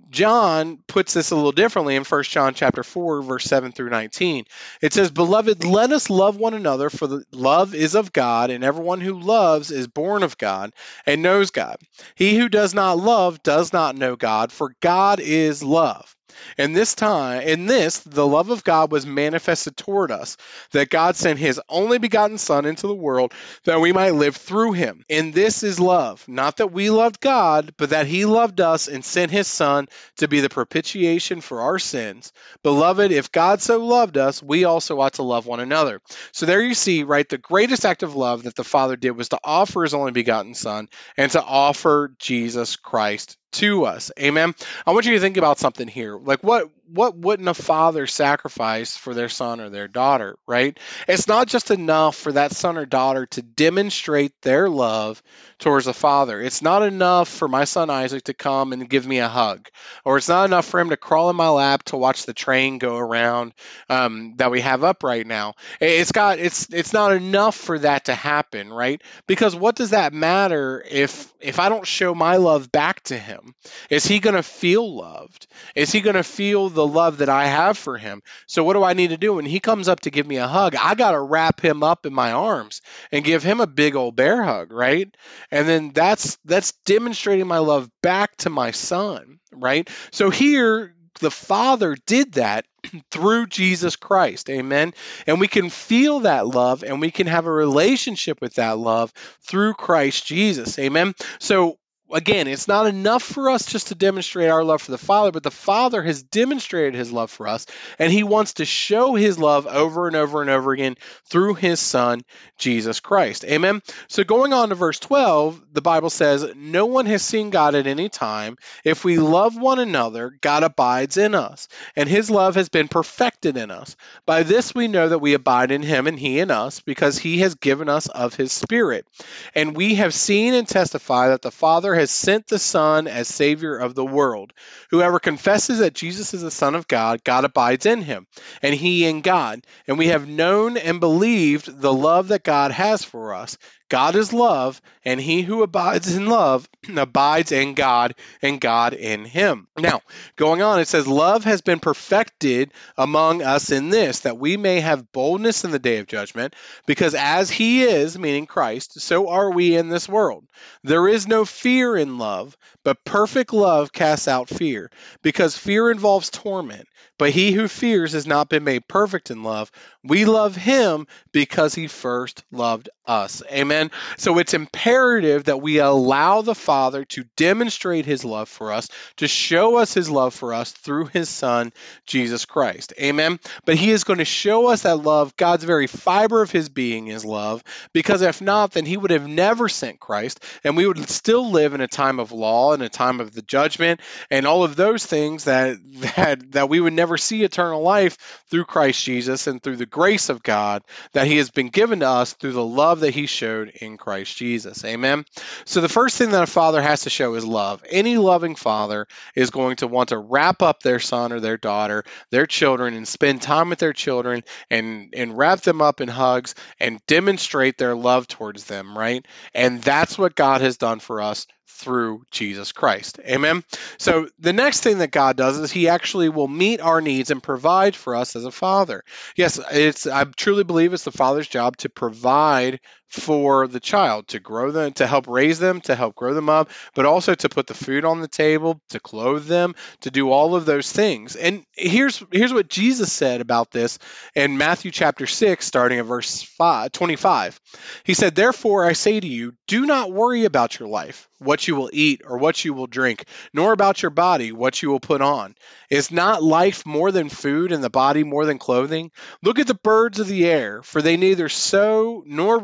John 0.08 0.78
puts 0.86 1.14
this 1.14 1.32
a 1.32 1.36
little 1.36 1.50
differently 1.50 1.96
in 1.96 2.04
1 2.04 2.22
John 2.24 2.54
chapter 2.54 2.84
4 2.84 3.22
verse 3.22 3.44
7 3.44 3.72
through 3.72 3.90
19. 3.90 4.44
It 4.80 4.92
says, 4.92 5.10
"Beloved, 5.10 5.64
let 5.64 5.90
us 5.90 6.08
love 6.10 6.36
one 6.36 6.54
another 6.54 6.90
for 6.90 7.08
the 7.08 7.24
love 7.32 7.74
is 7.74 7.96
of 7.96 8.12
God, 8.12 8.50
and 8.50 8.62
everyone 8.62 9.00
who 9.00 9.18
loves 9.18 9.72
is 9.72 9.88
born 9.88 10.22
of 10.22 10.38
God 10.38 10.72
and 11.06 11.22
knows 11.22 11.50
God. 11.50 11.76
He 12.14 12.36
who 12.36 12.48
does 12.48 12.72
not 12.72 12.98
love 12.98 13.42
does 13.42 13.72
not 13.72 13.96
know 13.96 14.14
God, 14.14 14.52
for 14.52 14.74
God 14.80 15.18
is 15.18 15.62
love." 15.62 16.14
And 16.58 16.74
this 16.74 16.94
time, 16.94 17.42
in 17.42 17.66
this, 17.66 18.00
the 18.00 18.26
love 18.26 18.50
of 18.50 18.64
God 18.64 18.92
was 18.92 19.06
manifested 19.06 19.76
toward 19.76 20.10
us, 20.10 20.36
that 20.72 20.90
God 20.90 21.16
sent 21.16 21.38
his 21.38 21.60
only 21.68 21.98
begotten 21.98 22.38
Son 22.38 22.64
into 22.64 22.86
the 22.86 22.94
world 22.94 23.32
that 23.64 23.80
we 23.80 23.92
might 23.92 24.14
live 24.14 24.36
through 24.36 24.72
him. 24.72 25.04
And 25.08 25.32
this 25.34 25.62
is 25.62 25.80
love, 25.80 26.26
not 26.28 26.58
that 26.58 26.72
we 26.72 26.90
loved 26.90 27.20
God, 27.20 27.74
but 27.76 27.90
that 27.90 28.06
he 28.06 28.24
loved 28.24 28.60
us 28.60 28.88
and 28.88 29.04
sent 29.04 29.30
his 29.30 29.46
Son 29.46 29.88
to 30.18 30.28
be 30.28 30.40
the 30.40 30.48
propitiation 30.48 31.40
for 31.40 31.62
our 31.62 31.78
sins. 31.78 32.32
Beloved, 32.62 33.12
if 33.12 33.32
God 33.32 33.60
so 33.60 33.84
loved 33.84 34.16
us, 34.16 34.42
we 34.42 34.64
also 34.64 35.00
ought 35.00 35.14
to 35.14 35.22
love 35.22 35.46
one 35.46 35.60
another. 35.60 36.00
So 36.32 36.46
there 36.46 36.62
you 36.62 36.74
see, 36.74 37.02
right, 37.02 37.28
the 37.28 37.38
greatest 37.38 37.84
act 37.84 38.02
of 38.02 38.14
love 38.14 38.44
that 38.44 38.56
the 38.56 38.64
Father 38.64 38.96
did 38.96 39.12
was 39.12 39.30
to 39.30 39.40
offer 39.42 39.82
his 39.82 39.94
only 39.94 40.12
begotten 40.12 40.54
Son 40.54 40.88
and 41.16 41.30
to 41.32 41.42
offer 41.42 42.14
Jesus 42.18 42.76
Christ 42.76 43.36
to 43.52 43.84
us. 43.84 44.10
Amen. 44.18 44.54
I 44.86 44.92
want 44.92 45.06
you 45.06 45.14
to 45.14 45.20
think 45.20 45.36
about 45.36 45.58
something 45.58 45.88
here. 45.88 46.16
Like 46.16 46.40
what 46.42 46.70
what 46.92 47.16
wouldn't 47.16 47.48
a 47.48 47.54
father 47.54 48.06
sacrifice 48.06 48.96
for 48.96 49.14
their 49.14 49.28
son 49.28 49.60
or 49.60 49.70
their 49.70 49.88
daughter, 49.88 50.36
right? 50.46 50.78
It's 51.08 51.28
not 51.28 51.46
just 51.46 51.70
enough 51.70 52.16
for 52.16 52.32
that 52.32 52.52
son 52.52 52.76
or 52.76 52.86
daughter 52.86 53.26
to 53.26 53.42
demonstrate 53.42 54.32
their 54.42 54.68
love 54.68 55.22
towards 55.58 55.86
a 55.86 55.92
father. 55.92 56.40
It's 56.40 56.62
not 56.62 56.82
enough 56.82 57.28
for 57.28 57.48
my 57.48 57.64
son 57.64 57.90
Isaac 57.90 58.24
to 58.24 58.34
come 58.34 58.72
and 58.72 58.88
give 58.88 59.06
me 59.06 59.18
a 59.18 59.28
hug, 59.28 59.68
or 60.04 60.16
it's 60.16 60.28
not 60.28 60.46
enough 60.46 60.66
for 60.66 60.80
him 60.80 60.90
to 60.90 60.96
crawl 60.96 61.30
in 61.30 61.36
my 61.36 61.48
lap 61.48 61.84
to 61.84 61.96
watch 61.96 62.26
the 62.26 62.34
train 62.34 62.78
go 62.78 62.96
around 62.96 63.52
um, 63.88 64.34
that 64.36 64.50
we 64.50 64.60
have 64.60 64.84
up 64.84 65.02
right 65.04 65.26
now. 65.26 65.54
It's 65.80 66.12
got 66.12 66.38
it's 66.38 66.68
it's 66.72 66.92
not 66.92 67.12
enough 67.12 67.54
for 67.54 67.78
that 67.78 68.06
to 68.06 68.14
happen, 68.14 68.72
right? 68.72 69.02
Because 69.26 69.54
what 69.54 69.76
does 69.76 69.90
that 69.90 70.12
matter 70.12 70.84
if 70.90 71.32
if 71.40 71.58
I 71.58 71.68
don't 71.68 71.86
show 71.86 72.14
my 72.14 72.36
love 72.36 72.72
back 72.72 73.02
to 73.04 73.18
him? 73.18 73.54
Is 73.88 74.06
he 74.06 74.18
going 74.18 74.36
to 74.36 74.42
feel 74.42 74.96
loved? 74.96 75.46
Is 75.74 75.92
he 75.92 76.00
going 76.00 76.16
to 76.16 76.22
feel 76.22 76.68
the 76.68 76.79
the 76.80 76.86
love 76.86 77.18
that 77.18 77.28
I 77.28 77.46
have 77.46 77.76
for 77.76 77.98
him. 77.98 78.22
So 78.46 78.64
what 78.64 78.72
do 78.72 78.82
I 78.82 78.94
need 78.94 79.10
to 79.10 79.18
do 79.18 79.34
when 79.34 79.44
he 79.44 79.60
comes 79.60 79.86
up 79.86 80.00
to 80.00 80.10
give 80.10 80.26
me 80.26 80.36
a 80.36 80.48
hug? 80.48 80.74
I 80.74 80.94
got 80.94 81.10
to 81.10 81.20
wrap 81.20 81.60
him 81.60 81.82
up 81.82 82.06
in 82.06 82.14
my 82.14 82.32
arms 82.32 82.80
and 83.12 83.22
give 83.22 83.42
him 83.42 83.60
a 83.60 83.66
big 83.66 83.96
old 83.96 84.16
bear 84.16 84.42
hug, 84.42 84.72
right? 84.72 85.14
And 85.50 85.68
then 85.68 85.90
that's 85.90 86.38
that's 86.46 86.72
demonstrating 86.86 87.46
my 87.46 87.58
love 87.58 87.90
back 88.02 88.34
to 88.38 88.50
my 88.50 88.70
son, 88.70 89.40
right? 89.52 89.90
So 90.10 90.30
here 90.30 90.94
the 91.20 91.30
Father 91.30 91.96
did 92.06 92.32
that 92.32 92.64
through 93.10 93.48
Jesus 93.48 93.96
Christ. 93.96 94.48
Amen. 94.48 94.94
And 95.26 95.38
we 95.38 95.48
can 95.48 95.68
feel 95.68 96.20
that 96.20 96.46
love 96.46 96.82
and 96.82 96.98
we 96.98 97.10
can 97.10 97.26
have 97.26 97.44
a 97.44 97.52
relationship 97.52 98.40
with 98.40 98.54
that 98.54 98.78
love 98.78 99.12
through 99.42 99.74
Christ 99.74 100.26
Jesus. 100.26 100.78
Amen. 100.78 101.14
So 101.40 101.76
again, 102.12 102.48
it's 102.48 102.68
not 102.68 102.86
enough 102.86 103.22
for 103.22 103.50
us 103.50 103.66
just 103.66 103.88
to 103.88 103.94
demonstrate 103.94 104.50
our 104.50 104.64
love 104.64 104.82
for 104.82 104.90
the 104.90 104.98
Father, 104.98 105.30
but 105.32 105.42
the 105.42 105.50
Father 105.50 106.02
has 106.02 106.22
demonstrated 106.22 106.94
his 106.94 107.12
love 107.12 107.30
for 107.30 107.46
us, 107.46 107.66
and 107.98 108.12
he 108.12 108.22
wants 108.22 108.54
to 108.54 108.64
show 108.64 109.14
his 109.14 109.38
love 109.38 109.66
over 109.66 110.06
and 110.06 110.16
over 110.16 110.40
and 110.40 110.50
over 110.50 110.72
again 110.72 110.96
through 111.26 111.54
his 111.54 111.80
Son, 111.80 112.22
Jesus 112.58 113.00
Christ. 113.00 113.44
Amen. 113.44 113.82
So 114.08 114.24
going 114.24 114.52
on 114.52 114.70
to 114.70 114.74
verse 114.74 114.98
12, 114.98 115.62
the 115.72 115.80
Bible 115.80 116.10
says, 116.10 116.46
No 116.56 116.86
one 116.86 117.06
has 117.06 117.22
seen 117.22 117.50
God 117.50 117.74
at 117.74 117.86
any 117.86 118.08
time. 118.08 118.56
If 118.84 119.04
we 119.04 119.18
love 119.18 119.56
one 119.56 119.78
another, 119.78 120.32
God 120.40 120.62
abides 120.62 121.16
in 121.16 121.34
us, 121.34 121.68
and 121.96 122.08
his 122.08 122.30
love 122.30 122.56
has 122.56 122.68
been 122.68 122.88
perfected 122.88 123.56
in 123.56 123.70
us. 123.70 123.96
By 124.26 124.42
this 124.42 124.74
we 124.74 124.88
know 124.88 125.08
that 125.08 125.18
we 125.20 125.34
abide 125.34 125.70
in 125.70 125.82
him 125.82 126.06
and 126.06 126.18
he 126.18 126.40
in 126.40 126.50
us, 126.50 126.80
because 126.80 127.18
he 127.18 127.38
has 127.38 127.54
given 127.54 127.88
us 127.88 128.08
of 128.08 128.34
his 128.34 128.52
Spirit. 128.52 129.06
And 129.54 129.76
we 129.76 129.96
have 129.96 130.14
seen 130.14 130.54
and 130.54 130.66
testify 130.66 131.28
that 131.28 131.42
the 131.42 131.50
Father 131.50 131.94
has 132.00 132.10
sent 132.10 132.48
the 132.48 132.58
Son 132.58 133.06
as 133.06 133.28
Savior 133.28 133.76
of 133.76 133.94
the 133.94 134.04
world. 134.04 134.52
Whoever 134.90 135.20
confesses 135.20 135.78
that 135.78 135.94
Jesus 135.94 136.34
is 136.34 136.40
the 136.42 136.50
Son 136.50 136.74
of 136.74 136.88
God, 136.88 137.22
God 137.22 137.44
abides 137.44 137.86
in 137.86 138.02
him, 138.02 138.26
and 138.62 138.74
he 138.74 139.04
in 139.04 139.20
God. 139.20 139.64
And 139.86 139.98
we 139.98 140.08
have 140.08 140.26
known 140.26 140.76
and 140.76 140.98
believed 140.98 141.80
the 141.80 141.92
love 141.92 142.28
that 142.28 142.42
God 142.42 142.72
has 142.72 143.04
for 143.04 143.34
us. 143.34 143.58
God 143.90 144.14
is 144.14 144.32
love, 144.32 144.80
and 145.04 145.20
he 145.20 145.42
who 145.42 145.62
abides 145.62 146.14
in 146.14 146.26
love 146.26 146.68
abides 146.96 147.50
in 147.50 147.74
God, 147.74 148.14
and 148.40 148.60
God 148.60 148.94
in 148.94 149.24
him. 149.24 149.66
Now, 149.76 150.00
going 150.36 150.62
on, 150.62 150.78
it 150.78 150.86
says, 150.86 151.08
Love 151.08 151.44
has 151.44 151.60
been 151.60 151.80
perfected 151.80 152.72
among 152.96 153.42
us 153.42 153.70
in 153.70 153.90
this, 153.90 154.20
that 154.20 154.38
we 154.38 154.56
may 154.56 154.80
have 154.80 155.10
boldness 155.10 155.64
in 155.64 155.72
the 155.72 155.80
day 155.80 155.98
of 155.98 156.06
judgment, 156.06 156.54
because 156.86 157.14
as 157.16 157.50
he 157.50 157.82
is, 157.82 158.16
meaning 158.16 158.46
Christ, 158.46 159.00
so 159.00 159.28
are 159.28 159.50
we 159.50 159.76
in 159.76 159.88
this 159.88 160.08
world. 160.08 160.44
There 160.84 161.08
is 161.08 161.26
no 161.26 161.44
fear 161.44 161.96
in 161.96 162.18
love, 162.18 162.56
but 162.84 163.04
perfect 163.04 163.52
love 163.52 163.92
casts 163.92 164.28
out 164.28 164.48
fear, 164.48 164.90
because 165.22 165.56
fear 165.56 165.90
involves 165.90 166.30
torment. 166.30 166.86
But 167.18 167.30
he 167.30 167.52
who 167.52 167.68
fears 167.68 168.12
has 168.12 168.26
not 168.26 168.48
been 168.48 168.64
made 168.64 168.88
perfect 168.88 169.30
in 169.30 169.42
love. 169.42 169.70
We 170.02 170.24
love 170.24 170.56
him 170.56 171.06
because 171.32 171.74
he 171.74 171.86
first 171.86 172.42
loved 172.50 172.88
us. 173.04 173.42
Amen. 173.52 173.90
So 174.16 174.38
it's 174.38 174.54
imperative 174.54 175.44
that 175.44 175.60
we 175.60 175.80
allow 175.80 176.40
the 176.40 176.54
Father 176.54 177.04
to 177.06 177.24
demonstrate 177.36 178.06
his 178.06 178.24
love 178.24 178.48
for 178.48 178.72
us, 178.72 178.88
to 179.16 179.28
show 179.28 179.76
us 179.76 179.92
his 179.92 180.08
love 180.08 180.32
for 180.32 180.54
us 180.54 180.72
through 180.72 181.06
his 181.06 181.28
Son, 181.28 181.72
Jesus 182.06 182.46
Christ. 182.46 182.94
Amen. 182.98 183.38
But 183.66 183.76
he 183.76 183.90
is 183.90 184.04
going 184.04 184.20
to 184.20 184.24
show 184.24 184.68
us 184.68 184.82
that 184.82 184.96
love, 184.96 185.36
God's 185.36 185.64
very 185.64 185.88
fiber 185.88 186.40
of 186.40 186.50
his 186.50 186.70
being 186.70 187.08
is 187.08 187.24
love, 187.24 187.62
because 187.92 188.22
if 188.22 188.40
not, 188.40 188.72
then 188.72 188.86
he 188.86 188.96
would 188.96 189.10
have 189.10 189.28
never 189.28 189.68
sent 189.68 190.00
Christ, 190.00 190.42
and 190.64 190.74
we 190.74 190.86
would 190.86 191.06
still 191.10 191.50
live 191.50 191.74
in 191.74 191.82
a 191.82 191.88
time 191.88 192.18
of 192.18 192.32
law 192.32 192.72
and 192.80 192.86
a 192.86 192.88
time 192.88 193.20
of 193.20 193.32
the 193.32 193.42
judgment 193.42 194.00
and 194.30 194.46
all 194.46 194.64
of 194.64 194.76
those 194.76 195.04
things 195.04 195.44
that 195.44 195.76
that 196.16 196.52
that 196.52 196.68
we 196.68 196.80
would 196.80 196.92
never 196.92 197.16
see 197.16 197.42
eternal 197.42 197.82
life 197.82 198.42
through 198.50 198.64
Christ 198.64 199.04
Jesus 199.04 199.46
and 199.46 199.62
through 199.62 199.76
the 199.76 199.86
grace 199.86 200.28
of 200.28 200.42
God 200.42 200.82
that 201.12 201.26
He 201.26 201.36
has 201.36 201.50
been 201.50 201.68
given 201.68 202.00
to 202.00 202.08
us 202.08 202.32
through 202.32 202.52
the 202.52 202.64
love 202.64 203.00
that 203.00 203.14
He 203.14 203.26
showed 203.26 203.68
in 203.80 203.96
Christ 203.96 204.36
Jesus. 204.36 204.84
Amen. 204.84 205.24
So 205.64 205.80
the 205.80 205.88
first 205.88 206.16
thing 206.16 206.30
that 206.30 206.42
a 206.42 206.46
father 206.46 206.80
has 206.82 207.02
to 207.02 207.10
show 207.10 207.34
is 207.34 207.44
love. 207.44 207.82
Any 207.88 208.16
loving 208.16 208.56
father 208.56 209.06
is 209.34 209.50
going 209.50 209.76
to 209.76 209.86
want 209.86 210.10
to 210.10 210.18
wrap 210.18 210.62
up 210.62 210.82
their 210.82 211.00
son 211.00 211.32
or 211.32 211.40
their 211.40 211.56
daughter, 211.56 212.04
their 212.30 212.46
children, 212.46 212.94
and 212.94 213.06
spend 213.06 213.42
time 213.42 213.70
with 213.70 213.78
their 213.78 213.92
children 213.92 214.42
and 214.70 215.12
and 215.16 215.36
wrap 215.36 215.60
them 215.60 215.82
up 215.82 216.00
in 216.00 216.08
hugs 216.08 216.54
and 216.78 217.04
demonstrate 217.06 217.78
their 217.78 217.94
love 217.94 218.26
towards 218.28 218.64
them, 218.64 218.96
right? 218.96 219.26
And 219.54 219.82
that's 219.82 220.18
what 220.18 220.34
God 220.34 220.60
has 220.60 220.76
done 220.76 221.00
for 221.00 221.20
us 221.20 221.46
through 221.80 222.22
Jesus 222.30 222.72
Christ. 222.72 223.18
Amen. 223.26 223.64
So 223.98 224.28
the 224.38 224.52
next 224.52 224.80
thing 224.80 224.98
that 224.98 225.10
God 225.10 225.36
does 225.36 225.58
is 225.58 225.72
he 225.72 225.88
actually 225.88 226.28
will 226.28 226.48
meet 226.48 226.80
our 226.80 227.00
needs 227.00 227.30
and 227.30 227.42
provide 227.42 227.96
for 227.96 228.14
us 228.14 228.36
as 228.36 228.44
a 228.44 228.50
father. 228.50 229.02
Yes, 229.36 229.58
it's 229.70 230.06
I 230.06 230.24
truly 230.24 230.64
believe 230.64 230.92
it's 230.92 231.04
the 231.04 231.12
father's 231.12 231.48
job 231.48 231.76
to 231.78 231.88
provide 231.88 232.80
for 233.10 233.66
the 233.66 233.80
child 233.80 234.28
to 234.28 234.40
grow 234.40 234.70
them 234.70 234.92
to 234.92 235.06
help 235.06 235.26
raise 235.26 235.58
them 235.58 235.80
to 235.80 235.94
help 235.94 236.14
grow 236.14 236.32
them 236.32 236.48
up 236.48 236.70
but 236.94 237.06
also 237.06 237.34
to 237.34 237.48
put 237.48 237.66
the 237.66 237.74
food 237.74 238.04
on 238.04 238.20
the 238.20 238.28
table 238.28 238.80
to 238.88 239.00
clothe 239.00 239.46
them 239.46 239.74
to 240.00 240.10
do 240.10 240.30
all 240.30 240.54
of 240.54 240.64
those 240.64 240.90
things. 240.90 241.36
And 241.36 241.64
here's 241.72 242.22
here's 242.30 242.52
what 242.52 242.68
jesus 242.68 243.12
said 243.12 243.40
about 243.40 243.70
this 243.70 243.98
in 244.34 244.58
matthew 244.58 244.90
chapter 244.90 245.26
6 245.26 245.64
starting 245.64 245.98
at 245.98 246.06
verse 246.06 246.42
5, 246.42 246.92
25 246.92 247.60
he 248.04 248.14
said 248.14 248.34
therefore 248.34 248.84
i 248.84 248.92
say 248.92 249.18
to 249.18 249.26
you 249.26 249.54
do 249.66 249.86
not 249.86 250.12
worry 250.12 250.44
about 250.44 250.78
your 250.78 250.88
life 250.88 251.28
what 251.38 251.66
you 251.66 251.74
will 251.74 251.90
eat 251.92 252.20
or 252.24 252.38
what 252.38 252.64
you 252.64 252.74
will 252.74 252.86
drink 252.86 253.24
nor 253.52 253.72
about 253.72 254.02
your 254.02 254.10
body 254.10 254.52
what 254.52 254.82
you 254.82 254.90
will 254.90 255.00
put 255.00 255.20
on. 255.22 255.54
Is 255.90 256.10
not 256.10 256.42
life 256.42 256.86
more 256.86 257.10
than 257.10 257.28
food 257.28 257.72
and 257.72 257.82
the 257.82 257.90
body 257.90 258.22
more 258.22 258.44
than 258.44 258.58
clothing? 258.58 259.10
Look 259.42 259.58
at 259.58 259.66
the 259.66 259.74
birds 259.74 260.20
of 260.20 260.28
the 260.28 260.46
air 260.46 260.82
for 260.82 261.02
they 261.02 261.16
neither 261.16 261.48
sow 261.48 262.22
nor 262.26 262.58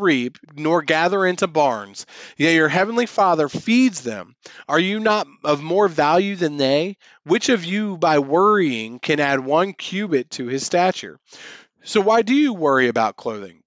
nor 0.55 0.83
gather 0.83 1.25
into 1.27 1.47
barns, 1.47 2.07
yet 2.37 2.55
your 2.55 2.69
heavenly 2.69 3.07
Father 3.07 3.49
feeds 3.49 4.03
them. 4.03 4.35
Are 4.69 4.81
you 4.81 5.01
not 5.01 5.27
of 5.45 5.63
more 5.63 5.89
value 5.89 6.37
than 6.37 6.57
they? 6.57 6.97
Which 7.25 7.49
of 7.49 7.65
you, 7.65 7.97
by 7.97 8.19
worrying, 8.19 8.99
can 8.99 9.21
add 9.21 9.41
one 9.41 9.73
cubit 9.73 10.31
to 10.33 10.47
his 10.47 10.65
stature? 10.65 11.19
So 11.85 12.01
why 12.01 12.23
do 12.23 12.35
you 12.35 12.53
worry 12.53 12.89
about 12.89 13.17
clothing? 13.17 13.63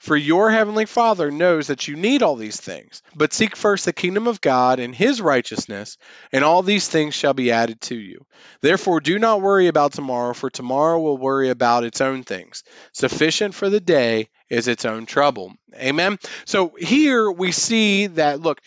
For 0.00 0.16
your 0.16 0.50
heavenly 0.50 0.86
Father 0.86 1.30
knows 1.30 1.66
that 1.66 1.86
you 1.86 1.94
need 1.94 2.22
all 2.22 2.34
these 2.34 2.58
things. 2.58 3.02
But 3.14 3.34
seek 3.34 3.54
first 3.54 3.84
the 3.84 3.92
kingdom 3.92 4.26
of 4.26 4.40
God 4.40 4.80
and 4.80 4.94
his 4.94 5.20
righteousness, 5.20 5.98
and 6.32 6.42
all 6.42 6.62
these 6.62 6.88
things 6.88 7.14
shall 7.14 7.34
be 7.34 7.52
added 7.52 7.82
to 7.82 7.94
you. 7.94 8.24
Therefore, 8.62 9.00
do 9.00 9.18
not 9.18 9.42
worry 9.42 9.66
about 9.66 9.92
tomorrow, 9.92 10.32
for 10.32 10.48
tomorrow 10.48 10.98
will 10.98 11.18
worry 11.18 11.50
about 11.50 11.84
its 11.84 12.00
own 12.00 12.22
things. 12.22 12.64
Sufficient 12.92 13.54
for 13.54 13.68
the 13.68 13.80
day 13.80 14.30
is 14.48 14.68
its 14.68 14.86
own 14.86 15.04
trouble. 15.04 15.52
Amen. 15.74 16.18
So 16.46 16.72
here 16.78 17.30
we 17.30 17.52
see 17.52 18.06
that, 18.06 18.40
look, 18.40 18.62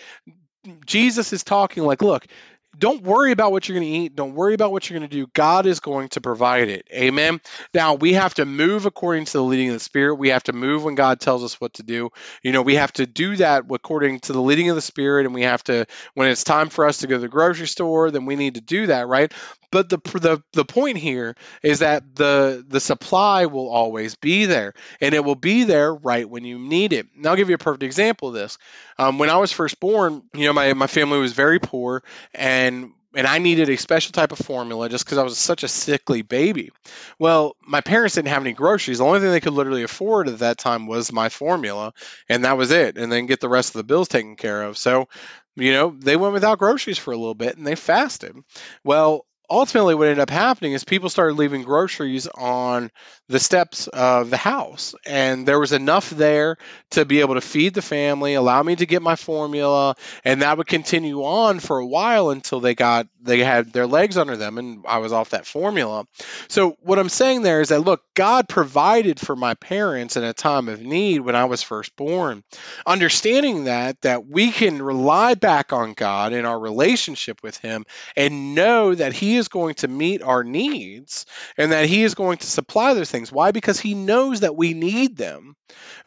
Jesus 0.86 1.34
is 1.34 1.44
talking 1.44 1.84
like, 1.84 2.04
look, 2.04 2.28
don't 2.78 3.04
worry 3.04 3.32
about 3.32 3.52
what 3.52 3.68
you're 3.68 3.78
going 3.78 3.88
to 3.88 3.98
eat. 4.00 4.16
Don't 4.16 4.34
worry 4.34 4.54
about 4.54 4.72
what 4.72 4.90
you're 4.90 4.98
going 4.98 5.10
to 5.10 5.16
do. 5.16 5.28
God 5.34 5.66
is 5.66 5.80
going 5.80 6.10
to 6.10 6.22
provide 6.22 6.70
it. 6.70 6.88
Amen. 6.92 7.40
Now, 7.74 7.94
we 7.94 8.14
have 8.14 8.34
to 8.36 8.46
move 8.46 8.86
according 8.86 9.26
to 9.26 9.34
the 9.34 9.44
leading 9.44 9.70
of 9.70 9.76
the 9.76 9.80
Spirit. 9.80 10.16
We 10.16 10.30
have 10.30 10.44
to 10.44 10.54
move 10.54 10.84
when 10.84 10.96
God 10.96 11.20
tells 11.20 11.44
us 11.44 11.62
what 11.62 11.74
to 11.76 11.84
do. 11.84 12.10
You 12.42 12.52
know, 12.52 12.62
we 12.62 12.76
have 12.76 12.92
to 12.94 13.06
do 13.06 13.36
that 13.38 13.66
according 13.70 14.22
to 14.22 14.34
the 14.34 14.42
leading 14.42 14.70
of 14.70 14.76
the 14.76 14.82
Spirit. 14.82 15.26
And 15.26 15.36
we 15.36 15.44
have 15.44 15.64
to, 15.66 15.86
when 16.14 16.30
it's 16.30 16.44
time 16.44 16.70
for 16.70 16.86
us 16.86 17.00
to 17.00 17.08
go 17.08 17.16
to 17.16 17.22
the 17.22 17.28
grocery 17.28 17.68
store, 17.68 18.12
then 18.12 18.26
we 18.26 18.36
need 18.36 18.56
to 18.56 18.62
do 18.62 18.88
that, 18.88 19.08
right? 19.08 19.32
But 19.74 19.90
the, 19.90 19.98
the, 19.98 20.44
the 20.54 20.66
point 20.66 21.00
here 21.00 21.34
is 21.64 21.80
that 21.80 22.16
the, 22.16 22.64
the 22.68 22.80
supply 22.80 23.48
will 23.48 23.70
always 23.70 24.14
be 24.14 24.46
there 24.46 24.76
and 25.02 25.16
it 25.16 25.26
will 25.26 25.34
be 25.34 25.64
there 25.64 25.92
right 25.92 26.30
when 26.30 26.46
you 26.46 26.60
need 26.60 26.94
it. 26.94 27.08
And 27.16 27.26
I'll 27.26 27.36
give 27.36 27.50
you 27.50 27.56
a 27.56 27.58
perfect 27.58 27.82
example 27.82 28.28
of 28.28 28.36
this. 28.36 28.60
Um, 29.00 29.18
when 29.18 29.32
I 29.32 29.38
was 29.38 29.52
first 29.52 29.80
born, 29.80 30.22
you 30.36 30.46
know, 30.46 30.54
my, 30.54 30.74
my 30.74 30.86
family 30.86 31.18
was 31.18 31.34
very 31.34 31.60
poor 31.60 32.04
and 32.36 32.92
and 33.16 33.28
I 33.28 33.38
needed 33.38 33.70
a 33.70 33.78
special 33.78 34.12
type 34.12 34.32
of 34.32 34.40
formula 34.40 34.90
just 34.90 35.06
because 35.06 35.18
I 35.18 35.24
was 35.24 35.38
such 35.38 35.64
a 35.64 35.68
sickly 35.68 36.22
baby. 36.22 36.72
Well, 37.20 37.56
my 37.66 37.82
parents 37.82 38.16
didn't 38.16 38.30
have 38.30 38.42
any 38.42 38.54
groceries. 38.54 38.98
The 38.98 39.06
only 39.06 39.20
thing 39.20 39.32
they 39.32 39.40
could 39.40 39.54
literally 39.54 39.84
afford 39.84 40.28
at 40.28 40.40
that 40.40 40.58
time 40.58 40.88
was 40.88 41.12
my 41.12 41.30
formula, 41.30 41.94
and 42.28 42.44
that 42.44 42.58
was 42.58 42.72
it. 42.72 42.98
And 42.98 43.12
then 43.12 43.28
get 43.28 43.40
the 43.40 43.50
rest 43.50 43.70
of 43.70 43.80
the 43.80 43.84
bills 43.84 44.08
taken 44.08 44.36
care 44.36 44.64
of. 44.64 44.80
So, 44.80 45.10
you 45.56 45.74
know, 45.74 45.96
they 45.96 46.16
went 46.16 46.34
without 46.34 46.58
groceries 46.58 46.98
for 46.98 47.12
a 47.12 47.18
little 47.18 47.36
bit 47.36 47.56
and 47.56 47.68
they 47.68 47.76
fasted. 47.76 48.36
Well, 48.84 49.26
ultimately 49.54 49.94
what 49.94 50.08
ended 50.08 50.20
up 50.20 50.32
happening 50.32 50.74
is 50.74 50.84
people 50.84 51.10
started 51.10 51.36
leaving 51.36 51.62
groceries 51.62 52.28
on 52.28 52.90
the 53.30 53.40
steps 53.40 53.88
of 53.88 54.30
the 54.30 54.38
house. 54.38 54.96
And 55.06 55.48
there 55.48 55.60
was 55.60 55.72
enough 55.72 56.10
there 56.10 56.58
to 56.92 57.06
be 57.06 57.22
able 57.22 57.36
to 57.36 57.42
feed 57.42 57.74
the 57.74 57.82
family 57.82 58.34
allow 58.34 58.62
me 58.64 58.76
to 58.76 58.86
get 58.86 59.02
my 59.02 59.16
formula 59.16 59.96
and 60.26 60.42
that 60.42 60.58
would 60.58 60.68
continue 60.68 61.24
on 61.24 61.60
for 61.60 61.78
a 61.78 61.86
while 61.86 62.32
until 62.32 62.60
they 62.60 62.76
got 62.76 63.08
they 63.22 63.40
had 63.40 63.72
their 63.72 63.88
legs 63.88 64.18
under 64.18 64.36
them 64.36 64.58
and 64.58 64.84
I 64.88 64.98
was 64.98 65.14
off 65.14 65.30
that 65.30 65.46
formula. 65.46 66.06
So 66.50 66.76
what 66.82 67.00
I'm 67.00 67.10
saying 67.10 67.44
there 67.44 67.62
is 67.62 67.70
that 67.70 67.80
look 67.80 68.02
God 68.16 68.50
provided 68.50 69.20
for 69.20 69.36
my 69.36 69.54
parents 69.54 70.18
in 70.18 70.24
a 70.24 70.34
time 70.34 70.68
of 70.68 70.82
need 70.82 71.20
when 71.22 71.36
I 71.36 71.46
was 71.46 71.64
first 71.64 71.96
born. 71.96 72.44
Understanding 72.86 73.66
that 73.66 74.02
that 74.02 74.28
we 74.28 74.52
can 74.52 74.82
rely 74.82 75.36
back 75.36 75.74
on 75.74 75.94
God 75.94 76.34
in 76.34 76.46
our 76.46 76.60
relationship 76.60 77.42
with 77.44 77.58
him 77.58 77.86
and 78.18 78.56
know 78.56 78.94
that 78.94 79.14
he 79.14 79.38
is 79.38 79.43
going 79.48 79.76
to 79.76 79.88
meet 79.88 80.22
our 80.22 80.44
needs 80.44 81.26
and 81.58 81.72
that 81.72 81.86
he 81.86 82.04
is 82.04 82.16
going 82.16 82.38
to 82.38 82.48
supply 82.48 82.94
those 82.94 83.12
things. 83.12 83.32
Why? 83.32 83.52
Because 83.52 83.80
he 83.80 83.94
knows 83.94 84.42
that 84.42 84.56
we 84.56 84.74
need 84.74 85.18
them. 85.18 85.56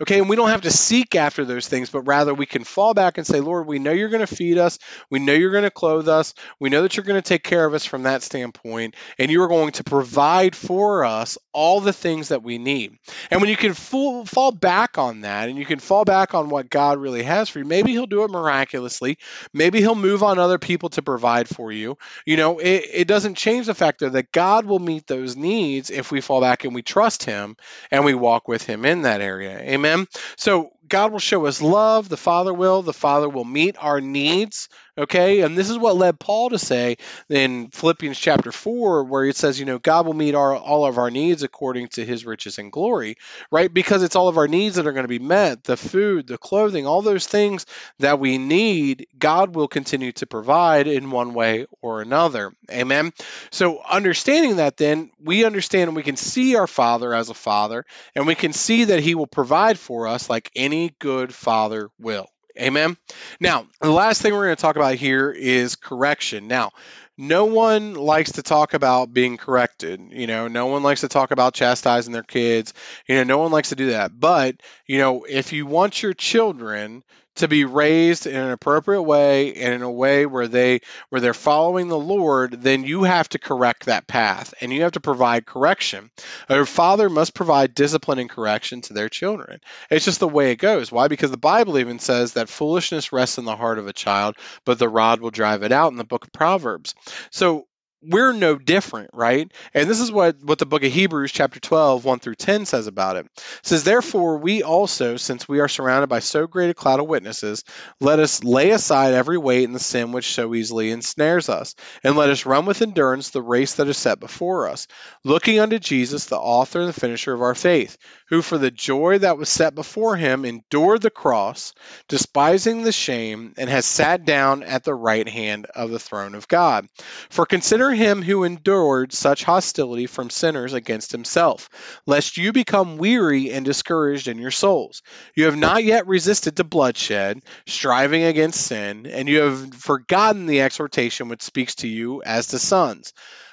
Okay, 0.01 0.19
and 0.19 0.29
we 0.29 0.37
don't 0.37 0.51
have 0.51 0.63
to 0.63 0.71
seek 0.71 1.15
after 1.15 1.45
those 1.45 1.67
things, 1.67 1.91
but 1.91 2.03
rather 2.03 2.35
we 2.35 2.47
can 2.47 2.65
fall 2.65 2.93
back 2.93 3.17
and 3.17 3.27
say, 3.27 3.41
Lord, 3.41 3.67
we 3.67 3.79
know 3.79 3.93
you're 3.93 4.11
going 4.11 4.27
to 4.27 4.35
feed 4.35 4.59
us. 4.59 4.79
We 5.11 5.19
know 5.19 5.33
you're 5.33 5.53
going 5.53 5.65
to 5.65 5.71
clothe 5.71 6.09
us. 6.09 6.35
We 6.61 6.69
know 6.69 6.83
that 6.83 6.97
you're 6.97 7.05
going 7.05 7.21
to 7.21 7.27
take 7.27 7.43
care 7.43 7.65
of 7.65 7.73
us 7.73 7.85
from 7.85 8.03
that 8.03 8.23
standpoint, 8.23 8.95
and 9.19 9.31
you 9.31 9.43
are 9.43 9.49
going 9.49 9.73
to 9.73 9.85
provide 9.85 10.55
for 10.55 11.05
us 11.05 11.39
all 11.53 11.81
the 11.81 11.93
things 11.93 12.29
that 12.29 12.43
we 12.43 12.59
need. 12.59 12.99
And 13.31 13.41
when 13.41 13.49
you 13.49 13.57
can 13.57 13.73
full, 13.73 14.27
fall 14.27 14.53
back 14.53 14.99
on 14.99 15.23
that 15.23 15.49
and 15.49 15.57
you 15.57 15.65
can 15.65 15.79
fall 15.79 16.05
back 16.05 16.35
on 16.35 16.51
what 16.51 16.69
God 16.69 16.99
really 16.99 17.23
has 17.23 17.49
for 17.49 17.61
you, 17.61 17.65
maybe 17.65 17.93
He'll 17.93 18.07
do 18.07 18.25
it 18.25 18.31
miraculously. 18.31 19.17
Maybe 19.55 19.81
He'll 19.81 19.95
move 19.95 20.23
on 20.23 20.39
other 20.39 20.59
people 20.59 20.91
to 20.91 21.03
provide 21.03 21.49
for 21.49 21.73
you. 21.73 21.97
You 22.27 22.37
know, 22.37 22.59
it, 22.59 22.85
it 22.93 23.09
doesn't 23.09 23.16
change 23.35 23.67
the 23.67 23.75
fact 23.75 24.01
that 24.01 24.33
God 24.33 24.67
will 24.67 24.79
meet 24.79 25.07
those 25.07 25.37
needs 25.37 25.91
if 25.91 26.11
we 26.11 26.21
fall 26.21 26.41
back 26.41 26.65
and 26.65 26.75
we 26.75 26.83
trust 26.83 27.25
Him 27.25 27.57
and 27.91 28.05
we 28.05 28.15
walk 28.15 28.49
with 28.49 28.65
Him 28.65 28.85
in 28.85 29.03
that 29.03 29.21
area. 29.21 29.59
Amen. 29.59 30.07
So 30.37 30.71
God 30.89 31.13
will 31.13 31.19
show 31.19 31.47
us 31.47 31.63
love, 31.63 32.09
the 32.09 32.17
Father 32.17 32.53
will, 32.53 32.83
the 32.83 32.93
Father 32.93 33.29
will 33.29 33.45
meet 33.45 33.77
our 33.79 34.01
needs, 34.01 34.69
okay? 34.99 35.41
And 35.41 35.57
this 35.57 35.71
is 35.71 35.79
what 35.79 35.97
led 35.97 36.19
Paul 36.19 36.51
to 36.51 36.59
say 36.59 36.97
in 37.29 37.69
Philippians 37.69 38.19
chapter 38.19 38.53
4 38.53 39.05
where 39.05 39.25
it 39.25 39.37
says, 39.37 39.59
you 39.59 39.67
know, 39.67 39.79
God 39.79 40.07
will 40.07 40.15
meet 40.15 40.35
our 40.35 40.57
all 40.57 40.87
of 40.87 40.99
our 40.99 41.11
needs 41.11 41.43
according 41.43 41.89
to 41.89 42.05
his 42.05 42.25
riches 42.25 42.59
and 42.59 42.73
glory, 42.73 43.17
right? 43.51 43.73
Because 43.73 44.03
it's 44.03 44.17
all 44.17 44.29
of 44.29 44.39
our 44.39 44.49
needs 44.49 44.77
that 44.77 44.87
are 44.87 44.93
going 44.93 45.05
to 45.05 45.09
be 45.09 45.19
met, 45.19 45.65
the 45.65 45.77
food, 45.77 46.27
the 46.27 46.39
clothing, 46.39 46.87
all 46.87 47.03
those 47.03 47.27
things 47.27 47.67
that 47.99 48.19
we 48.19 48.39
need, 48.39 49.07
God 49.19 49.55
will 49.55 49.69
continue 49.69 50.13
to 50.13 50.27
provide 50.27 50.87
in 50.87 51.11
one 51.11 51.35
way 51.35 51.67
or 51.83 52.01
another. 52.01 52.53
Amen. 52.71 53.13
So 53.51 53.81
understanding 53.83 54.57
that 54.57 54.77
then, 54.77 55.11
we 55.23 55.45
understand 55.45 55.89
and 55.89 55.97
we 55.97 56.03
can 56.03 56.17
see 56.17 56.57
our 56.57 56.67
Father 56.67 57.15
as 57.15 57.31
a 57.31 57.35
father 57.35 57.85
and 58.15 58.27
we 58.27 58.35
can 58.35 58.53
see 58.53 58.85
that 58.85 59.01
he 59.01 59.15
will 59.15 59.27
provide 59.27 59.79
for 59.79 60.07
us 60.07 60.29
like 60.31 60.51
any 60.55 60.95
good 60.99 61.35
father 61.35 61.91
will. 61.99 62.27
Amen. 62.59 62.97
Now, 63.41 63.67
the 63.81 63.91
last 63.91 64.23
thing 64.23 64.33
we're 64.33 64.47
going 64.47 64.57
to 64.57 64.63
talk 64.63 64.77
about 64.77 64.95
here 64.95 65.31
is 65.31 65.77
correction. 65.77 66.49
Now, 66.49 66.73
no 67.19 67.47
one 67.47 67.95
likes 67.95 68.33
to 68.33 68.43
talk 68.43 68.75
about 68.75 69.13
being 69.13 69.37
corrected. 69.37 70.01
You 70.11 70.27
know, 70.27 70.49
no 70.49 70.67
one 70.67 70.83
likes 70.83 71.03
to 71.03 71.09
talk 71.09 71.31
about 71.31 71.55
chastising 71.55 72.13
their 72.13 72.23
kids. 72.23 72.73
You 73.07 73.17
know, 73.17 73.25
no 73.25 73.39
one 73.39 73.53
likes 73.53 73.71
to 73.71 73.77
do 73.77 73.89
that. 73.89 74.19
But, 74.19 74.57
you 74.87 74.99
know, 74.99 75.25
if 75.25 75.53
you 75.53 75.67
want 75.67 76.03
your 76.03 76.15
children 76.15 77.03
to 77.37 77.49
be 77.49 77.65
raised 77.65 78.27
in 78.27 78.37
an 78.37 78.51
appropriate 78.51 79.03
way 79.03 79.55
and 79.55 79.75
in 79.75 79.83
a 79.83 79.91
way 79.91 80.27
where 80.27 80.49
they 80.49 80.81
where 81.09 81.21
they're 81.21 81.35
following 81.35 81.89
the 81.89 81.99
Lord, 81.99 82.63
then 82.63 82.85
you 82.85 83.05
have 83.05 83.29
to 83.31 83.39
correct 83.39 83.87
that 83.87 84.07
path 84.07 84.55
and 84.61 84.73
you 84.73 84.83
have 84.83 84.93
to 84.93 85.01
provide 85.01 85.47
correction. 85.47 86.11
A 86.49 86.65
father 86.65 87.09
must 87.09 87.35
provide 87.35 87.75
discipline 87.75 88.19
and 88.19 88.31
correction 88.31 88.81
to 88.83 88.93
their 88.93 89.09
children. 89.09 89.61
It's 89.91 90.05
just 90.05 90.21
the 90.21 90.29
way 90.29 90.51
it 90.51 90.57
goes. 90.57 90.91
Why? 90.91 91.09
Because 91.09 91.31
the 91.31 91.37
Bible 91.37 91.79
even 91.79 91.99
says 91.99 92.35
that 92.35 92.49
foolishness 92.49 93.13
rests 93.13 93.39
in 93.39 93.45
the 93.45 93.57
heart 93.57 93.79
of 93.79 93.87
a 93.87 93.93
child, 93.93 94.37
but 94.65 94.79
the 94.79 94.89
rod 94.89 95.21
will 95.21 95.31
drive 95.31 95.63
it 95.63 95.73
out 95.73 95.93
in 95.93 95.99
the 95.99 96.05
book 96.05 96.25
of 96.25 96.33
Proverbs. 96.33 96.95
So 97.31 97.67
we're 98.03 98.33
no 98.33 98.57
different, 98.57 99.11
right? 99.13 99.51
And 99.75 99.89
this 99.89 100.01
is 100.01 100.13
what, 100.13 100.37
what 100.43 100.59
the 100.59 100.67
book 100.67 100.85
of 100.85 100.93
Hebrews, 100.93 101.33
chapter 101.33 101.59
12, 101.59 102.05
1 102.05 102.19
through 102.21 102.35
10 102.35 102.67
says 102.67 102.87
about 102.87 103.17
it. 103.17 103.27
It 103.27 103.43
says, 103.63 103.85
Therefore, 103.85 104.39
we 104.39 104.63
also, 104.63 105.17
since 105.17 105.49
we 105.49 105.61
are 105.61 105.69
surrounded 105.69 106.09
by 106.09 106.21
so 106.21 106.47
great 106.47 106.71
a 106.71 106.75
cloud 106.75 107.01
of 107.01 107.09
witnesses, 107.09 107.65
let 108.01 108.19
us 108.19 108.45
lay 108.45 108.71
aside 108.71 109.15
every 109.15 109.39
weight 109.39 109.65
and 109.65 109.75
the 109.75 109.81
sin 109.81 110.13
which 110.13 110.35
so 110.35 110.55
easily 110.55 110.91
ensnares 110.91 111.49
us, 111.49 111.75
and 112.05 112.17
let 112.17 112.31
us 112.31 112.47
run 112.47 112.67
with 112.67 112.83
endurance 112.83 113.31
the 113.31 113.43
race 113.43 113.75
that 113.75 113.89
is 113.89 113.97
set 113.97 114.21
before 114.21 114.69
us, 114.69 114.87
looking 115.25 115.59
unto 115.59 115.79
Jesus, 115.79 116.27
the 116.27 116.37
author 116.37 116.81
and 116.81 116.89
the 116.89 117.01
finisher 117.01 117.33
of 117.33 117.43
our 117.43 117.55
faith, 117.55 117.97
who 118.29 118.43
for 118.43 118.59
the 118.59 118.71
joy 118.71 119.19
that 119.19 119.39
was 119.39 119.49
set 119.49 119.75
before 119.75 120.17
him 120.17 120.45
endured 120.45 121.03
the 121.03 121.11
cross, 121.11 121.73
despising 122.09 122.83
the 122.83 122.93
shame, 122.93 123.55
and 123.57 123.71
has 123.71 123.87
sat 123.87 124.25
down 124.25 124.63
at 124.63 124.85
the 124.85 124.95
right 124.95 125.29
hand 125.29 125.67
of 125.75 125.91
the 125.91 125.99
throne 125.99 126.35
of 126.35 126.47
God. 126.47 126.87
For 127.31 127.47
consider 127.47 127.96
him 127.97 128.23
who 128.23 128.45
endured 128.45 129.13
such 129.13 129.45
hostility 129.45 130.07
from 130.07 130.31
sinners 130.31 130.73
against 130.73 131.13
himself, 131.13 132.01
lest 132.07 132.37
you 132.37 132.53
become 132.53 132.99
weary 132.99 133.51
and 133.51 133.65
discouraged 133.65 134.29
in 134.29 134.39
your 134.39 134.51
souls. 134.51 135.03
You 135.35 135.47
have 135.47 135.57
not 135.57 135.85
yet 135.85 136.07
resisted 136.07 136.57
to 136.57 136.65
bloodshed, 136.65 137.43
striving 137.67 138.23
against 138.23 138.67
sin, 138.67 139.07
and 139.07 139.29
you 139.29 139.41
have 139.41 139.75
forgotten 139.75 140.47
the 140.47 140.61
exhortation 140.61 141.29
which 141.29 141.43
speaks 141.43 141.77
to 141.77 141.89
you 141.89 142.23
as 142.23 142.49
to 142.49 142.59
sons. 142.59 143.13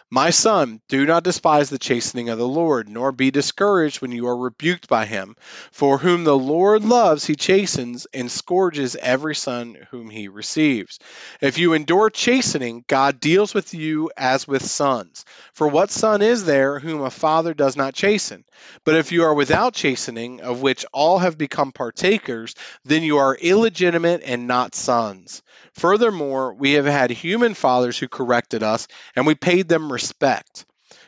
My 0.09 0.29
son, 0.29 0.79
do 0.89 1.07
not 1.07 1.23
despise 1.23 1.69
the 1.69 1.79
chastening 1.79 2.29
of 2.29 2.37
the 2.37 2.47
Lord, 2.47 2.87
nor 2.87 3.11
be 3.11 3.31
discouraged 3.31 3.99
when 3.99 4.11
you 4.11 4.27
are 4.27 4.37
rebuked 4.37 4.87
by 4.87 5.05
him. 5.05 5.35
For 5.71 5.97
whom 5.97 6.23
the 6.23 6.37
Lord 6.37 6.85
loves, 6.85 7.25
he 7.25 7.35
chastens 7.35 8.05
and 8.13 8.29
scourges 8.29 8.95
every 8.95 9.33
son 9.33 9.75
whom 9.89 10.11
he 10.11 10.27
receives. 10.27 10.99
If 11.41 11.57
you 11.57 11.73
endure 11.73 12.11
chastening, 12.11 12.85
God 12.87 13.19
deals 13.19 13.55
with 13.55 13.73
you 13.73 14.11
as 14.15 14.47
with 14.47 14.63
sons. 14.63 15.25
For 15.53 15.67
what 15.67 15.89
son 15.89 16.21
is 16.21 16.45
there 16.45 16.77
whom 16.77 17.01
a 17.01 17.09
father 17.09 17.55
does 17.55 17.75
not 17.75 17.95
chasten? 17.95 18.45
But 18.85 18.95
if 18.95 19.11
you 19.11 19.23
are 19.23 19.33
without 19.33 19.73
chastening, 19.73 20.41
of 20.41 20.61
which 20.61 20.85
all 20.93 21.19
have 21.19 21.39
become 21.39 21.71
partakers, 21.71 22.53
then 22.85 23.01
you 23.01 23.17
are 23.17 23.35
illegitimate 23.35 24.21
and 24.23 24.45
not 24.47 24.75
sons. 24.75 25.41
Furthermore, 25.73 26.53
we 26.53 26.73
have 26.73 26.85
had 26.85 27.09
human 27.09 27.55
fathers 27.55 27.97
who 27.97 28.07
corrected 28.07 28.61
us, 28.61 28.87
and 29.15 29.25
we 29.25 29.33
paid 29.33 29.67
them 29.67 29.91
respect. 29.91 30.02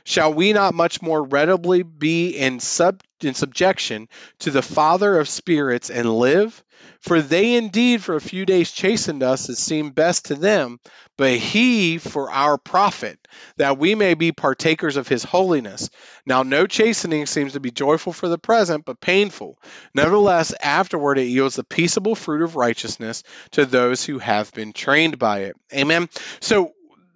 Shall 0.04 0.34
we 0.34 0.54
not 0.54 0.76
much 0.76 1.02
more 1.02 1.24
readily 1.24 1.82
be 1.82 2.30
in, 2.30 2.60
sub, 2.60 3.02
in 3.22 3.34
subjection 3.34 4.08
to 4.40 4.52
the 4.52 4.62
Father 4.62 5.20
of 5.20 5.28
spirits 5.28 5.90
and 5.90 6.08
live? 6.08 6.64
For 7.02 7.22
they 7.22 7.56
indeed 7.56 8.04
for 8.04 8.16
a 8.16 8.22
few 8.22 8.46
days 8.46 8.72
chastened 8.72 9.24
us 9.24 9.50
as 9.50 9.58
seemed 9.58 9.96
best 9.96 10.26
to 10.26 10.36
them, 10.36 10.80
but 11.18 11.32
he 11.32 11.98
for 11.98 12.32
our 12.32 12.58
profit, 12.58 13.28
that 13.58 13.78
we 13.78 13.96
may 13.96 14.14
be 14.14 14.32
partakers 14.32 14.98
of 14.98 15.08
his 15.08 15.24
holiness. 15.24 15.90
Now, 16.26 16.44
no 16.44 16.68
chastening 16.68 17.26
seems 17.26 17.54
to 17.54 17.60
be 17.60 17.72
joyful 17.72 18.14
for 18.14 18.28
the 18.28 18.38
present, 18.38 18.86
but 18.86 19.00
painful. 19.00 19.58
Nevertheless, 19.94 20.54
afterward 20.62 21.18
it 21.18 21.28
yields 21.28 21.56
the 21.56 21.64
peaceable 21.64 22.16
fruit 22.16 22.44
of 22.44 22.56
righteousness 22.56 23.24
to 23.52 23.66
those 23.66 24.06
who 24.06 24.20
have 24.20 24.52
been 24.54 24.74
trained 24.74 25.18
by 25.18 25.40
it. 25.40 25.56
Amen. 25.74 26.10
So, 26.40 26.75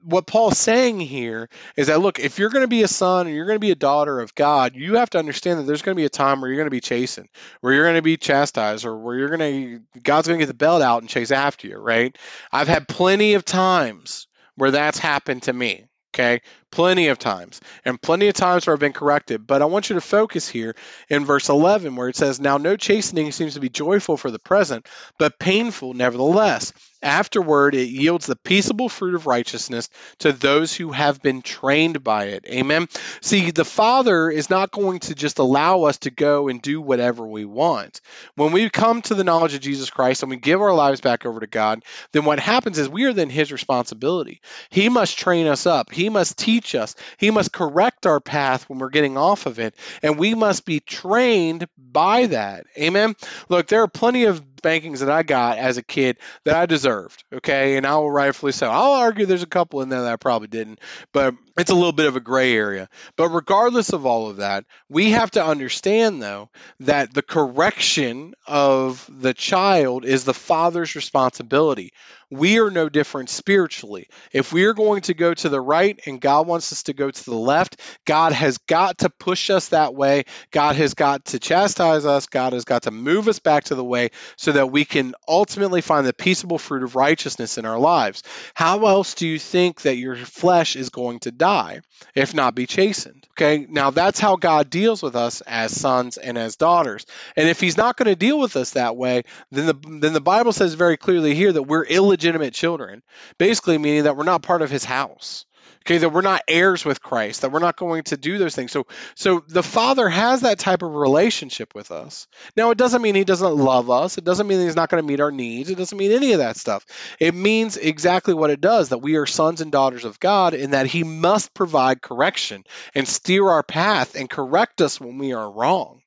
what 0.09 0.27
Paul's 0.27 0.57
saying 0.57 0.99
here 0.99 1.49
is 1.75 1.87
that 1.87 2.01
look, 2.01 2.19
if 2.19 2.39
you're 2.39 2.49
going 2.49 2.63
to 2.63 2.67
be 2.67 2.83
a 2.83 2.87
son 2.87 3.27
and 3.27 3.35
you're 3.35 3.45
going 3.45 3.57
to 3.57 3.59
be 3.59 3.71
a 3.71 3.75
daughter 3.75 4.19
of 4.19 4.35
God, 4.35 4.75
you 4.75 4.95
have 4.95 5.09
to 5.11 5.19
understand 5.19 5.59
that 5.59 5.63
there's 5.63 5.81
going 5.81 5.95
to 5.95 5.99
be 5.99 6.05
a 6.05 6.09
time 6.09 6.41
where 6.41 6.49
you're 6.49 6.57
going 6.57 6.67
to 6.67 6.71
be 6.71 6.81
chastened, 6.81 7.29
where 7.61 7.73
you're 7.73 7.85
going 7.85 7.95
to 7.95 8.01
be 8.01 8.17
chastised, 8.17 8.85
or 8.85 8.97
where 8.97 9.17
you're 9.17 9.35
going 9.35 9.83
to 9.93 9.99
God's 10.01 10.27
going 10.27 10.39
to 10.39 10.45
get 10.45 10.51
the 10.51 10.57
belt 10.57 10.81
out 10.81 11.01
and 11.01 11.09
chase 11.09 11.31
after 11.31 11.67
you, 11.67 11.77
right? 11.77 12.17
I've 12.51 12.67
had 12.67 12.87
plenty 12.87 13.33
of 13.35 13.45
times 13.45 14.27
where 14.55 14.71
that's 14.71 14.99
happened 14.99 15.43
to 15.43 15.53
me. 15.53 15.85
Okay, 16.11 16.41
plenty 16.71 17.09
of 17.09 17.19
times, 17.19 17.61
and 17.85 18.01
plenty 18.01 18.27
of 18.29 18.33
times 18.33 18.65
where 18.65 18.73
I've 18.73 18.79
been 18.79 18.93
corrected. 18.93 19.45
But 19.45 19.61
I 19.61 19.65
want 19.65 19.89
you 19.89 19.93
to 19.93 20.01
focus 20.01 20.49
here 20.49 20.75
in 21.07 21.23
verse 21.23 21.49
11, 21.49 21.95
where 21.95 22.09
it 22.09 22.15
says, 22.15 22.39
Now 22.39 22.57
no 22.57 22.75
chastening 22.75 23.31
seems 23.31 23.53
to 23.53 23.59
be 23.59 23.69
joyful 23.69 24.17
for 24.17 24.31
the 24.31 24.39
present, 24.39 24.87
but 25.19 25.37
painful 25.37 25.93
nevertheless. 25.93 26.73
Afterward, 27.01 27.75
it 27.75 27.87
yields 27.87 28.25
the 28.25 28.35
peaceable 28.35 28.89
fruit 28.89 29.15
of 29.15 29.25
righteousness 29.25 29.89
to 30.19 30.33
those 30.33 30.75
who 30.75 30.91
have 30.91 31.21
been 31.21 31.41
trained 31.41 32.03
by 32.03 32.25
it. 32.25 32.45
Amen. 32.49 32.87
See, 33.21 33.51
the 33.51 33.63
Father 33.63 34.29
is 34.29 34.49
not 34.49 34.71
going 34.71 34.99
to 34.99 35.15
just 35.15 35.39
allow 35.39 35.83
us 35.83 35.99
to 35.99 36.11
go 36.11 36.49
and 36.49 36.61
do 36.61 36.81
whatever 36.81 37.25
we 37.25 37.45
want. 37.45 38.01
When 38.35 38.51
we 38.51 38.69
come 38.69 39.01
to 39.03 39.15
the 39.15 39.23
knowledge 39.23 39.53
of 39.53 39.61
Jesus 39.61 39.89
Christ 39.89 40.23
and 40.23 40.29
we 40.29 40.37
give 40.37 40.61
our 40.61 40.73
lives 40.73 40.99
back 40.99 41.25
over 41.25 41.39
to 41.39 41.47
God, 41.47 41.83
then 42.11 42.25
what 42.25 42.39
happens 42.39 42.77
is 42.77 42.89
we 42.89 43.05
are 43.05 43.13
then 43.13 43.29
His 43.29 43.51
responsibility. 43.51 44.41
He 44.69 44.89
must 44.89 45.17
train 45.17 45.47
us 45.47 45.65
up, 45.65 45.91
He 45.91 46.09
must 46.09 46.37
teach 46.37 46.75
us, 46.75 46.95
He 47.17 47.31
must 47.31 47.53
correct 47.53 48.05
our 48.05 48.19
path 48.19 48.67
when 48.69 48.79
we're 48.79 48.89
getting 48.89 49.17
off 49.17 49.45
of 49.45 49.59
it, 49.59 49.73
and 50.03 50.17
we 50.17 50.35
must 50.35 50.65
be 50.65 50.81
trained 50.81 51.67
by 51.77 52.25
that. 52.27 52.65
Amen. 52.77 53.15
Look, 53.47 53.67
there 53.67 53.83
are 53.83 53.87
plenty 53.87 54.25
of 54.25 54.43
spankings 54.59 54.99
that 54.99 55.09
I 55.09 55.23
got 55.23 55.57
as 55.57 55.77
a 55.77 55.83
kid 55.83 56.17
that 56.43 56.57
I 56.57 56.65
deserved. 56.65 57.23
Okay, 57.33 57.77
and 57.77 57.87
I 57.87 57.95
will 57.95 58.11
rightfully 58.11 58.51
so. 58.51 58.69
I'll 58.69 58.93
argue 58.93 59.25
there's 59.25 59.41
a 59.41 59.47
couple 59.47 59.81
in 59.81 59.87
there 59.87 60.01
that 60.01 60.11
I 60.11 60.17
probably 60.17 60.49
didn't, 60.49 60.79
but 61.13 61.33
it's 61.57 61.71
a 61.71 61.75
little 61.75 61.93
bit 61.93 62.07
of 62.07 62.17
a 62.17 62.19
gray 62.19 62.53
area. 62.53 62.89
But 63.15 63.29
regardless 63.29 63.93
of 63.93 64.05
all 64.05 64.29
of 64.29 64.37
that, 64.37 64.65
we 64.89 65.11
have 65.11 65.31
to 65.31 65.45
understand 65.45 66.21
though 66.21 66.49
that 66.81 67.13
the 67.13 67.21
correction 67.21 68.33
of 68.45 69.09
the 69.09 69.33
child 69.33 70.03
is 70.03 70.25
the 70.25 70.33
father's 70.33 70.95
responsibility. 70.95 71.93
We 72.31 72.59
are 72.59 72.69
no 72.69 72.89
different 72.89 73.29
spiritually. 73.29 74.07
If 74.31 74.53
we 74.53 74.65
are 74.65 74.75
going 74.75 75.01
to 75.01 75.15
go 75.15 75.33
to 75.33 75.49
the 75.49 75.59
right 75.59 75.99
and 76.05 76.21
God 76.21 76.45
wants 76.45 76.71
us 76.71 76.83
to 76.83 76.93
go 76.93 77.09
to 77.09 77.25
the 77.25 77.35
left, 77.35 77.79
God 78.05 78.33
has 78.33 78.59
got 78.59 78.99
to 78.99 79.09
push 79.09 79.49
us 79.49 79.69
that 79.69 79.95
way. 79.95 80.25
God 80.51 80.75
has 80.75 80.93
got 80.93 81.25
to 81.25 81.39
chastise 81.39 82.05
us. 82.05 82.27
God 82.27 82.53
has 82.53 82.65
got 82.65 82.83
to 82.83 82.91
move 82.91 83.27
us 83.27 83.39
back 83.39 83.63
to 83.65 83.75
the 83.75 83.83
way 83.83 84.11
so 84.35 84.51
that 84.51 84.71
we 84.71 84.85
can 84.85 85.15
ultimately 85.27 85.81
find 85.81 86.05
the 86.05 86.13
peaceable 86.13 86.59
fruit 86.59 86.83
of 86.83 86.95
righteousness 86.95 87.57
in 87.57 87.65
our 87.65 87.79
lives. 87.79 88.21
How 88.53 88.85
else 88.85 89.15
do 89.15 89.27
you 89.27 89.39
think 89.39 89.81
that 89.81 89.95
your 89.95 90.15
flesh 90.15 90.75
is 90.75 90.89
going 90.89 91.19
to 91.21 91.31
die 91.31 91.81
if 92.13 92.35
not 92.35 92.53
be 92.53 92.67
chastened? 92.67 93.27
Okay, 93.31 93.65
now 93.67 93.89
that's 93.89 94.19
how 94.19 94.35
God 94.35 94.69
deals 94.69 95.01
with 95.01 95.15
us 95.15 95.41
as 95.41 95.75
sons 95.75 96.17
and 96.17 96.37
as 96.37 96.57
daughters. 96.57 97.07
And 97.35 97.49
if 97.49 97.59
He's 97.59 97.77
not 97.77 97.97
going 97.97 98.07
to 98.07 98.15
deal 98.15 98.39
with 98.39 98.55
us 98.55 98.71
that 98.71 98.95
way, 98.95 99.23
then 99.49 99.65
the 99.65 99.99
then 99.99 100.13
the 100.13 100.21
Bible 100.21 100.51
says 100.51 100.75
very 100.75 100.97
clearly 100.97 101.33
here 101.33 101.51
that 101.51 101.63
we're 101.63 101.85
illegitimate 101.85 102.18
children, 102.19 103.03
basically 103.37 103.77
meaning 103.77 104.03
that 104.03 104.17
we're 104.17 104.23
not 104.23 104.43
part 104.43 104.61
of 104.61 104.69
His 104.69 104.85
house 104.85 105.45
okay? 105.85 105.97
That 105.97 106.09
we're 106.09 106.21
not 106.21 106.43
heirs 106.47 106.85
with 106.85 107.01
christ 107.01 107.41
that 107.41 107.51
we're 107.51 107.59
not 107.59 107.77
going 107.77 108.03
to 108.03 108.17
do 108.17 108.37
those 108.37 108.55
things. 108.55 108.71
So 108.71 108.85
so 109.15 109.43
the 109.47 109.63
father 109.63 110.07
has 110.09 110.41
that 110.41 110.59
type 110.59 110.81
of 110.81 110.93
relationship 110.93 111.73
with 111.75 111.91
us. 111.91 112.27
Now 112.55 112.71
it 112.71 112.77
doesn't 112.77 113.01
mean 113.01 113.15
he 113.15 113.23
doesn't 113.23 113.55
love 113.55 113.89
us. 113.89 114.17
It 114.17 114.23
doesn't 114.23 114.47
mean 114.47 114.59
he's 114.61 114.75
not 114.75 114.89
going 114.89 115.01
to 115.01 115.07
meet 115.07 115.19
our 115.19 115.31
needs. 115.31 115.69
It 115.69 115.77
doesn't 115.77 115.97
mean 115.97 116.11
any 116.11 116.33
of 116.33 116.39
that 116.39 116.57
stuff. 116.57 116.85
It 117.19 117.33
means 117.33 117.77
exactly 117.77 118.33
what 118.33 118.49
it 118.49 118.61
does 118.61 118.89
that 118.89 118.99
we 118.99 119.15
are 119.15 119.25
sons 119.25 119.61
and 119.61 119.71
daughters 119.71 120.05
of 120.05 120.19
god 120.19 120.53
and 120.53 120.73
that 120.73 120.87
he 120.87 121.03
must 121.03 121.53
provide 121.53 122.01
correction 122.01 122.63
and 122.93 123.07
steer 123.07 123.47
our 123.47 123.63
path 123.63 124.15
and 124.15 124.29
correct 124.29 124.81
us 124.81 124.99
when 124.99 125.17
we 125.17 125.33
are 125.33 125.51
wrong 125.51 126.01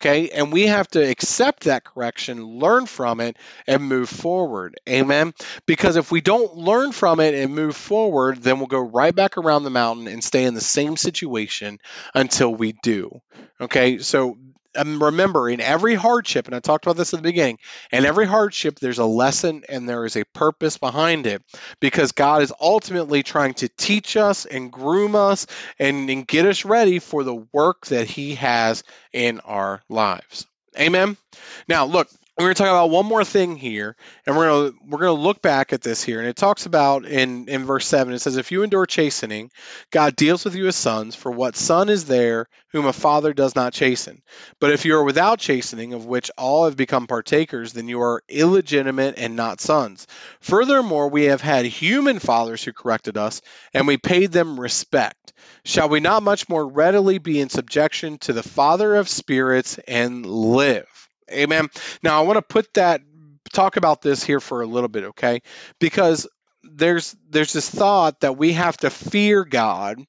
Okay. 0.00 0.28
And 0.30 0.52
we 0.52 0.66
have 0.66 0.88
to 0.88 1.00
accept 1.00 1.64
that 1.64 1.84
correction, 1.84 2.42
learn 2.58 2.86
from 2.86 3.20
it, 3.20 3.36
and 3.66 3.82
move 3.82 4.08
forward. 4.08 4.76
Amen. 4.88 5.32
Because 5.66 5.96
if 5.96 6.10
we 6.10 6.20
don't 6.20 6.56
learn 6.56 6.92
from 6.92 7.20
it 7.20 7.34
and 7.34 7.54
move 7.54 7.76
forward, 7.76 8.38
then 8.42 8.58
we'll 8.58 8.66
go 8.66 8.80
right 8.80 9.14
back 9.14 9.38
around 9.38 9.64
the 9.64 9.70
mountain 9.70 10.08
and 10.08 10.22
stay 10.22 10.44
in 10.44 10.54
the 10.54 10.60
same 10.60 10.96
situation 10.96 11.78
until 12.14 12.54
we 12.54 12.72
do. 12.82 13.20
Okay. 13.60 13.98
So 13.98 14.36
remember 14.76 15.48
in 15.48 15.60
every 15.60 15.94
hardship, 15.94 16.46
and 16.46 16.54
I 16.54 16.60
talked 16.60 16.86
about 16.86 16.96
this 16.96 17.14
at 17.14 17.18
the 17.18 17.22
beginning, 17.22 17.58
in 17.92 18.04
every 18.04 18.26
hardship, 18.26 18.78
there's 18.78 18.98
a 18.98 19.04
lesson 19.04 19.64
and 19.68 19.88
there 19.88 20.04
is 20.04 20.16
a 20.16 20.24
purpose 20.24 20.78
behind 20.78 21.26
it 21.26 21.42
because 21.80 22.12
God 22.12 22.42
is 22.42 22.52
ultimately 22.60 23.22
trying 23.22 23.54
to 23.54 23.68
teach 23.68 24.16
us 24.16 24.46
and 24.46 24.70
groom 24.72 25.14
us 25.14 25.46
and, 25.78 26.08
and 26.10 26.26
get 26.26 26.46
us 26.46 26.64
ready 26.64 26.98
for 26.98 27.24
the 27.24 27.46
work 27.52 27.86
that 27.86 28.06
He 28.08 28.34
has 28.36 28.84
in 29.12 29.40
our 29.40 29.80
lives. 29.88 30.46
Amen. 30.78 31.16
Now, 31.68 31.86
look, 31.86 32.08
we're 32.36 32.46
going 32.46 32.54
to 32.54 32.62
talk 32.62 32.70
about 32.70 32.90
one 32.90 33.06
more 33.06 33.24
thing 33.24 33.56
here 33.56 33.96
and 34.26 34.36
we're 34.36 34.46
going 34.46 34.72
to 34.72 34.78
we're 34.86 34.98
going 34.98 35.16
to 35.16 35.22
look 35.22 35.40
back 35.40 35.72
at 35.72 35.82
this 35.82 36.02
here 36.02 36.18
and 36.18 36.28
it 36.28 36.36
talks 36.36 36.66
about 36.66 37.04
in 37.04 37.48
in 37.48 37.64
verse 37.64 37.86
7 37.86 38.12
it 38.12 38.18
says 38.18 38.36
if 38.36 38.50
you 38.50 38.62
endure 38.62 38.86
chastening 38.86 39.50
god 39.90 40.16
deals 40.16 40.44
with 40.44 40.54
you 40.54 40.66
as 40.66 40.76
sons 40.76 41.14
for 41.14 41.30
what 41.30 41.56
son 41.56 41.88
is 41.88 42.06
there 42.06 42.46
whom 42.74 42.86
a 42.86 42.92
father 42.92 43.32
does 43.32 43.54
not 43.54 43.72
chasten? 43.72 44.20
But 44.58 44.72
if 44.72 44.84
you 44.84 44.96
are 44.96 45.04
without 45.04 45.38
chastening 45.38 45.94
of 45.94 46.06
which 46.06 46.28
all 46.36 46.64
have 46.64 46.76
become 46.76 47.06
partakers 47.06 47.72
then 47.72 47.86
you 47.86 48.00
are 48.02 48.24
illegitimate 48.28 49.14
and 49.16 49.36
not 49.36 49.60
sons. 49.60 50.08
Furthermore 50.40 51.08
we 51.08 51.26
have 51.26 51.40
had 51.40 51.66
human 51.66 52.18
fathers 52.18 52.64
who 52.64 52.72
corrected 52.72 53.16
us 53.16 53.42
and 53.72 53.86
we 53.86 53.96
paid 53.96 54.32
them 54.32 54.58
respect. 54.58 55.32
Shall 55.64 55.88
we 55.88 56.00
not 56.00 56.24
much 56.24 56.48
more 56.48 56.66
readily 56.66 57.18
be 57.18 57.40
in 57.40 57.48
subjection 57.48 58.18
to 58.18 58.32
the 58.32 58.42
father 58.42 58.96
of 58.96 59.08
spirits 59.08 59.78
and 59.86 60.26
live 60.26 61.03
Amen. 61.30 61.68
Now 62.02 62.18
I 62.20 62.26
want 62.26 62.36
to 62.36 62.42
put 62.42 62.72
that 62.74 63.00
talk 63.52 63.76
about 63.76 64.02
this 64.02 64.22
here 64.24 64.40
for 64.40 64.62
a 64.62 64.66
little 64.66 64.88
bit, 64.88 65.04
okay? 65.04 65.40
Because 65.78 66.26
there's 66.62 67.14
there's 67.28 67.52
this 67.52 67.68
thought 67.68 68.20
that 68.20 68.36
we 68.36 68.54
have 68.54 68.76
to 68.78 68.90
fear 68.90 69.44
God 69.44 70.02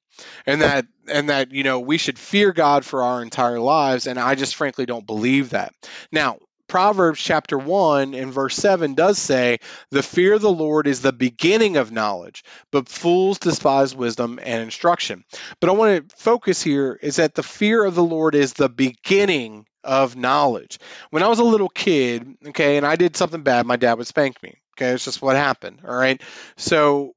and 0.46 0.62
that 0.62 0.86
and 1.08 1.28
that 1.28 1.52
you 1.52 1.62
know 1.64 1.80
we 1.80 1.98
should 1.98 2.18
fear 2.18 2.52
God 2.52 2.84
for 2.84 3.02
our 3.02 3.22
entire 3.22 3.60
lives 3.60 4.06
and 4.06 4.18
I 4.18 4.34
just 4.34 4.54
frankly 4.54 4.86
don't 4.86 5.06
believe 5.06 5.50
that. 5.50 5.72
Now, 6.10 6.38
Proverbs 6.68 7.20
chapter 7.20 7.56
1 7.56 8.14
and 8.14 8.32
verse 8.32 8.56
7 8.56 8.94
does 8.94 9.18
say, 9.18 9.58
The 9.90 10.02
fear 10.02 10.34
of 10.34 10.42
the 10.42 10.52
Lord 10.52 10.88
is 10.88 11.00
the 11.00 11.12
beginning 11.12 11.76
of 11.76 11.92
knowledge, 11.92 12.42
but 12.72 12.88
fools 12.88 13.38
despise 13.38 13.94
wisdom 13.94 14.40
and 14.42 14.62
instruction. 14.62 15.24
But 15.60 15.70
I 15.70 15.74
want 15.74 16.08
to 16.08 16.16
focus 16.16 16.62
here 16.62 16.98
is 17.00 17.16
that 17.16 17.34
the 17.34 17.44
fear 17.44 17.84
of 17.84 17.94
the 17.94 18.02
Lord 18.02 18.34
is 18.34 18.52
the 18.52 18.68
beginning 18.68 19.66
of 19.86 20.16
knowledge. 20.16 20.78
When 21.10 21.22
I 21.22 21.28
was 21.28 21.38
a 21.38 21.44
little 21.44 21.68
kid, 21.68 22.36
okay, 22.48 22.76
and 22.76 22.84
I 22.84 22.96
did 22.96 23.16
something 23.16 23.42
bad, 23.42 23.66
my 23.66 23.76
dad 23.76 23.94
would 23.94 24.06
spank 24.06 24.42
me. 24.42 24.58
Okay, 24.76 24.90
it's 24.90 25.04
just 25.04 25.22
what 25.22 25.36
happened. 25.36 25.80
All 25.86 25.96
right. 25.96 26.20
So 26.56 27.14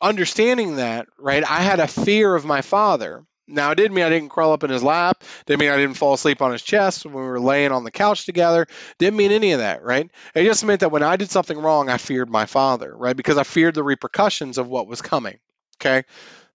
understanding 0.00 0.76
that, 0.76 1.08
right, 1.18 1.42
I 1.42 1.62
had 1.62 1.80
a 1.80 1.88
fear 1.88 2.34
of 2.34 2.44
my 2.44 2.60
father. 2.60 3.24
Now, 3.48 3.70
it 3.70 3.76
didn't 3.76 3.94
mean 3.94 4.04
I 4.04 4.08
didn't 4.08 4.30
crawl 4.30 4.52
up 4.52 4.64
in 4.64 4.70
his 4.70 4.82
lap. 4.82 5.22
Didn't 5.46 5.60
mean 5.60 5.70
I 5.70 5.76
didn't 5.76 5.96
fall 5.96 6.14
asleep 6.14 6.42
on 6.42 6.50
his 6.50 6.62
chest 6.62 7.04
when 7.04 7.14
we 7.14 7.20
were 7.20 7.40
laying 7.40 7.70
on 7.70 7.84
the 7.84 7.92
couch 7.92 8.26
together. 8.26 8.66
Didn't 8.98 9.16
mean 9.16 9.30
any 9.30 9.52
of 9.52 9.60
that, 9.60 9.84
right? 9.84 10.10
It 10.34 10.44
just 10.44 10.64
meant 10.64 10.80
that 10.80 10.90
when 10.90 11.04
I 11.04 11.16
did 11.16 11.30
something 11.30 11.56
wrong, 11.56 11.88
I 11.88 11.96
feared 11.96 12.28
my 12.28 12.46
father, 12.46 12.94
right? 12.96 13.16
Because 13.16 13.38
I 13.38 13.44
feared 13.44 13.74
the 13.74 13.84
repercussions 13.84 14.58
of 14.58 14.66
what 14.68 14.88
was 14.88 15.00
coming. 15.00 15.38
Okay. 15.80 16.04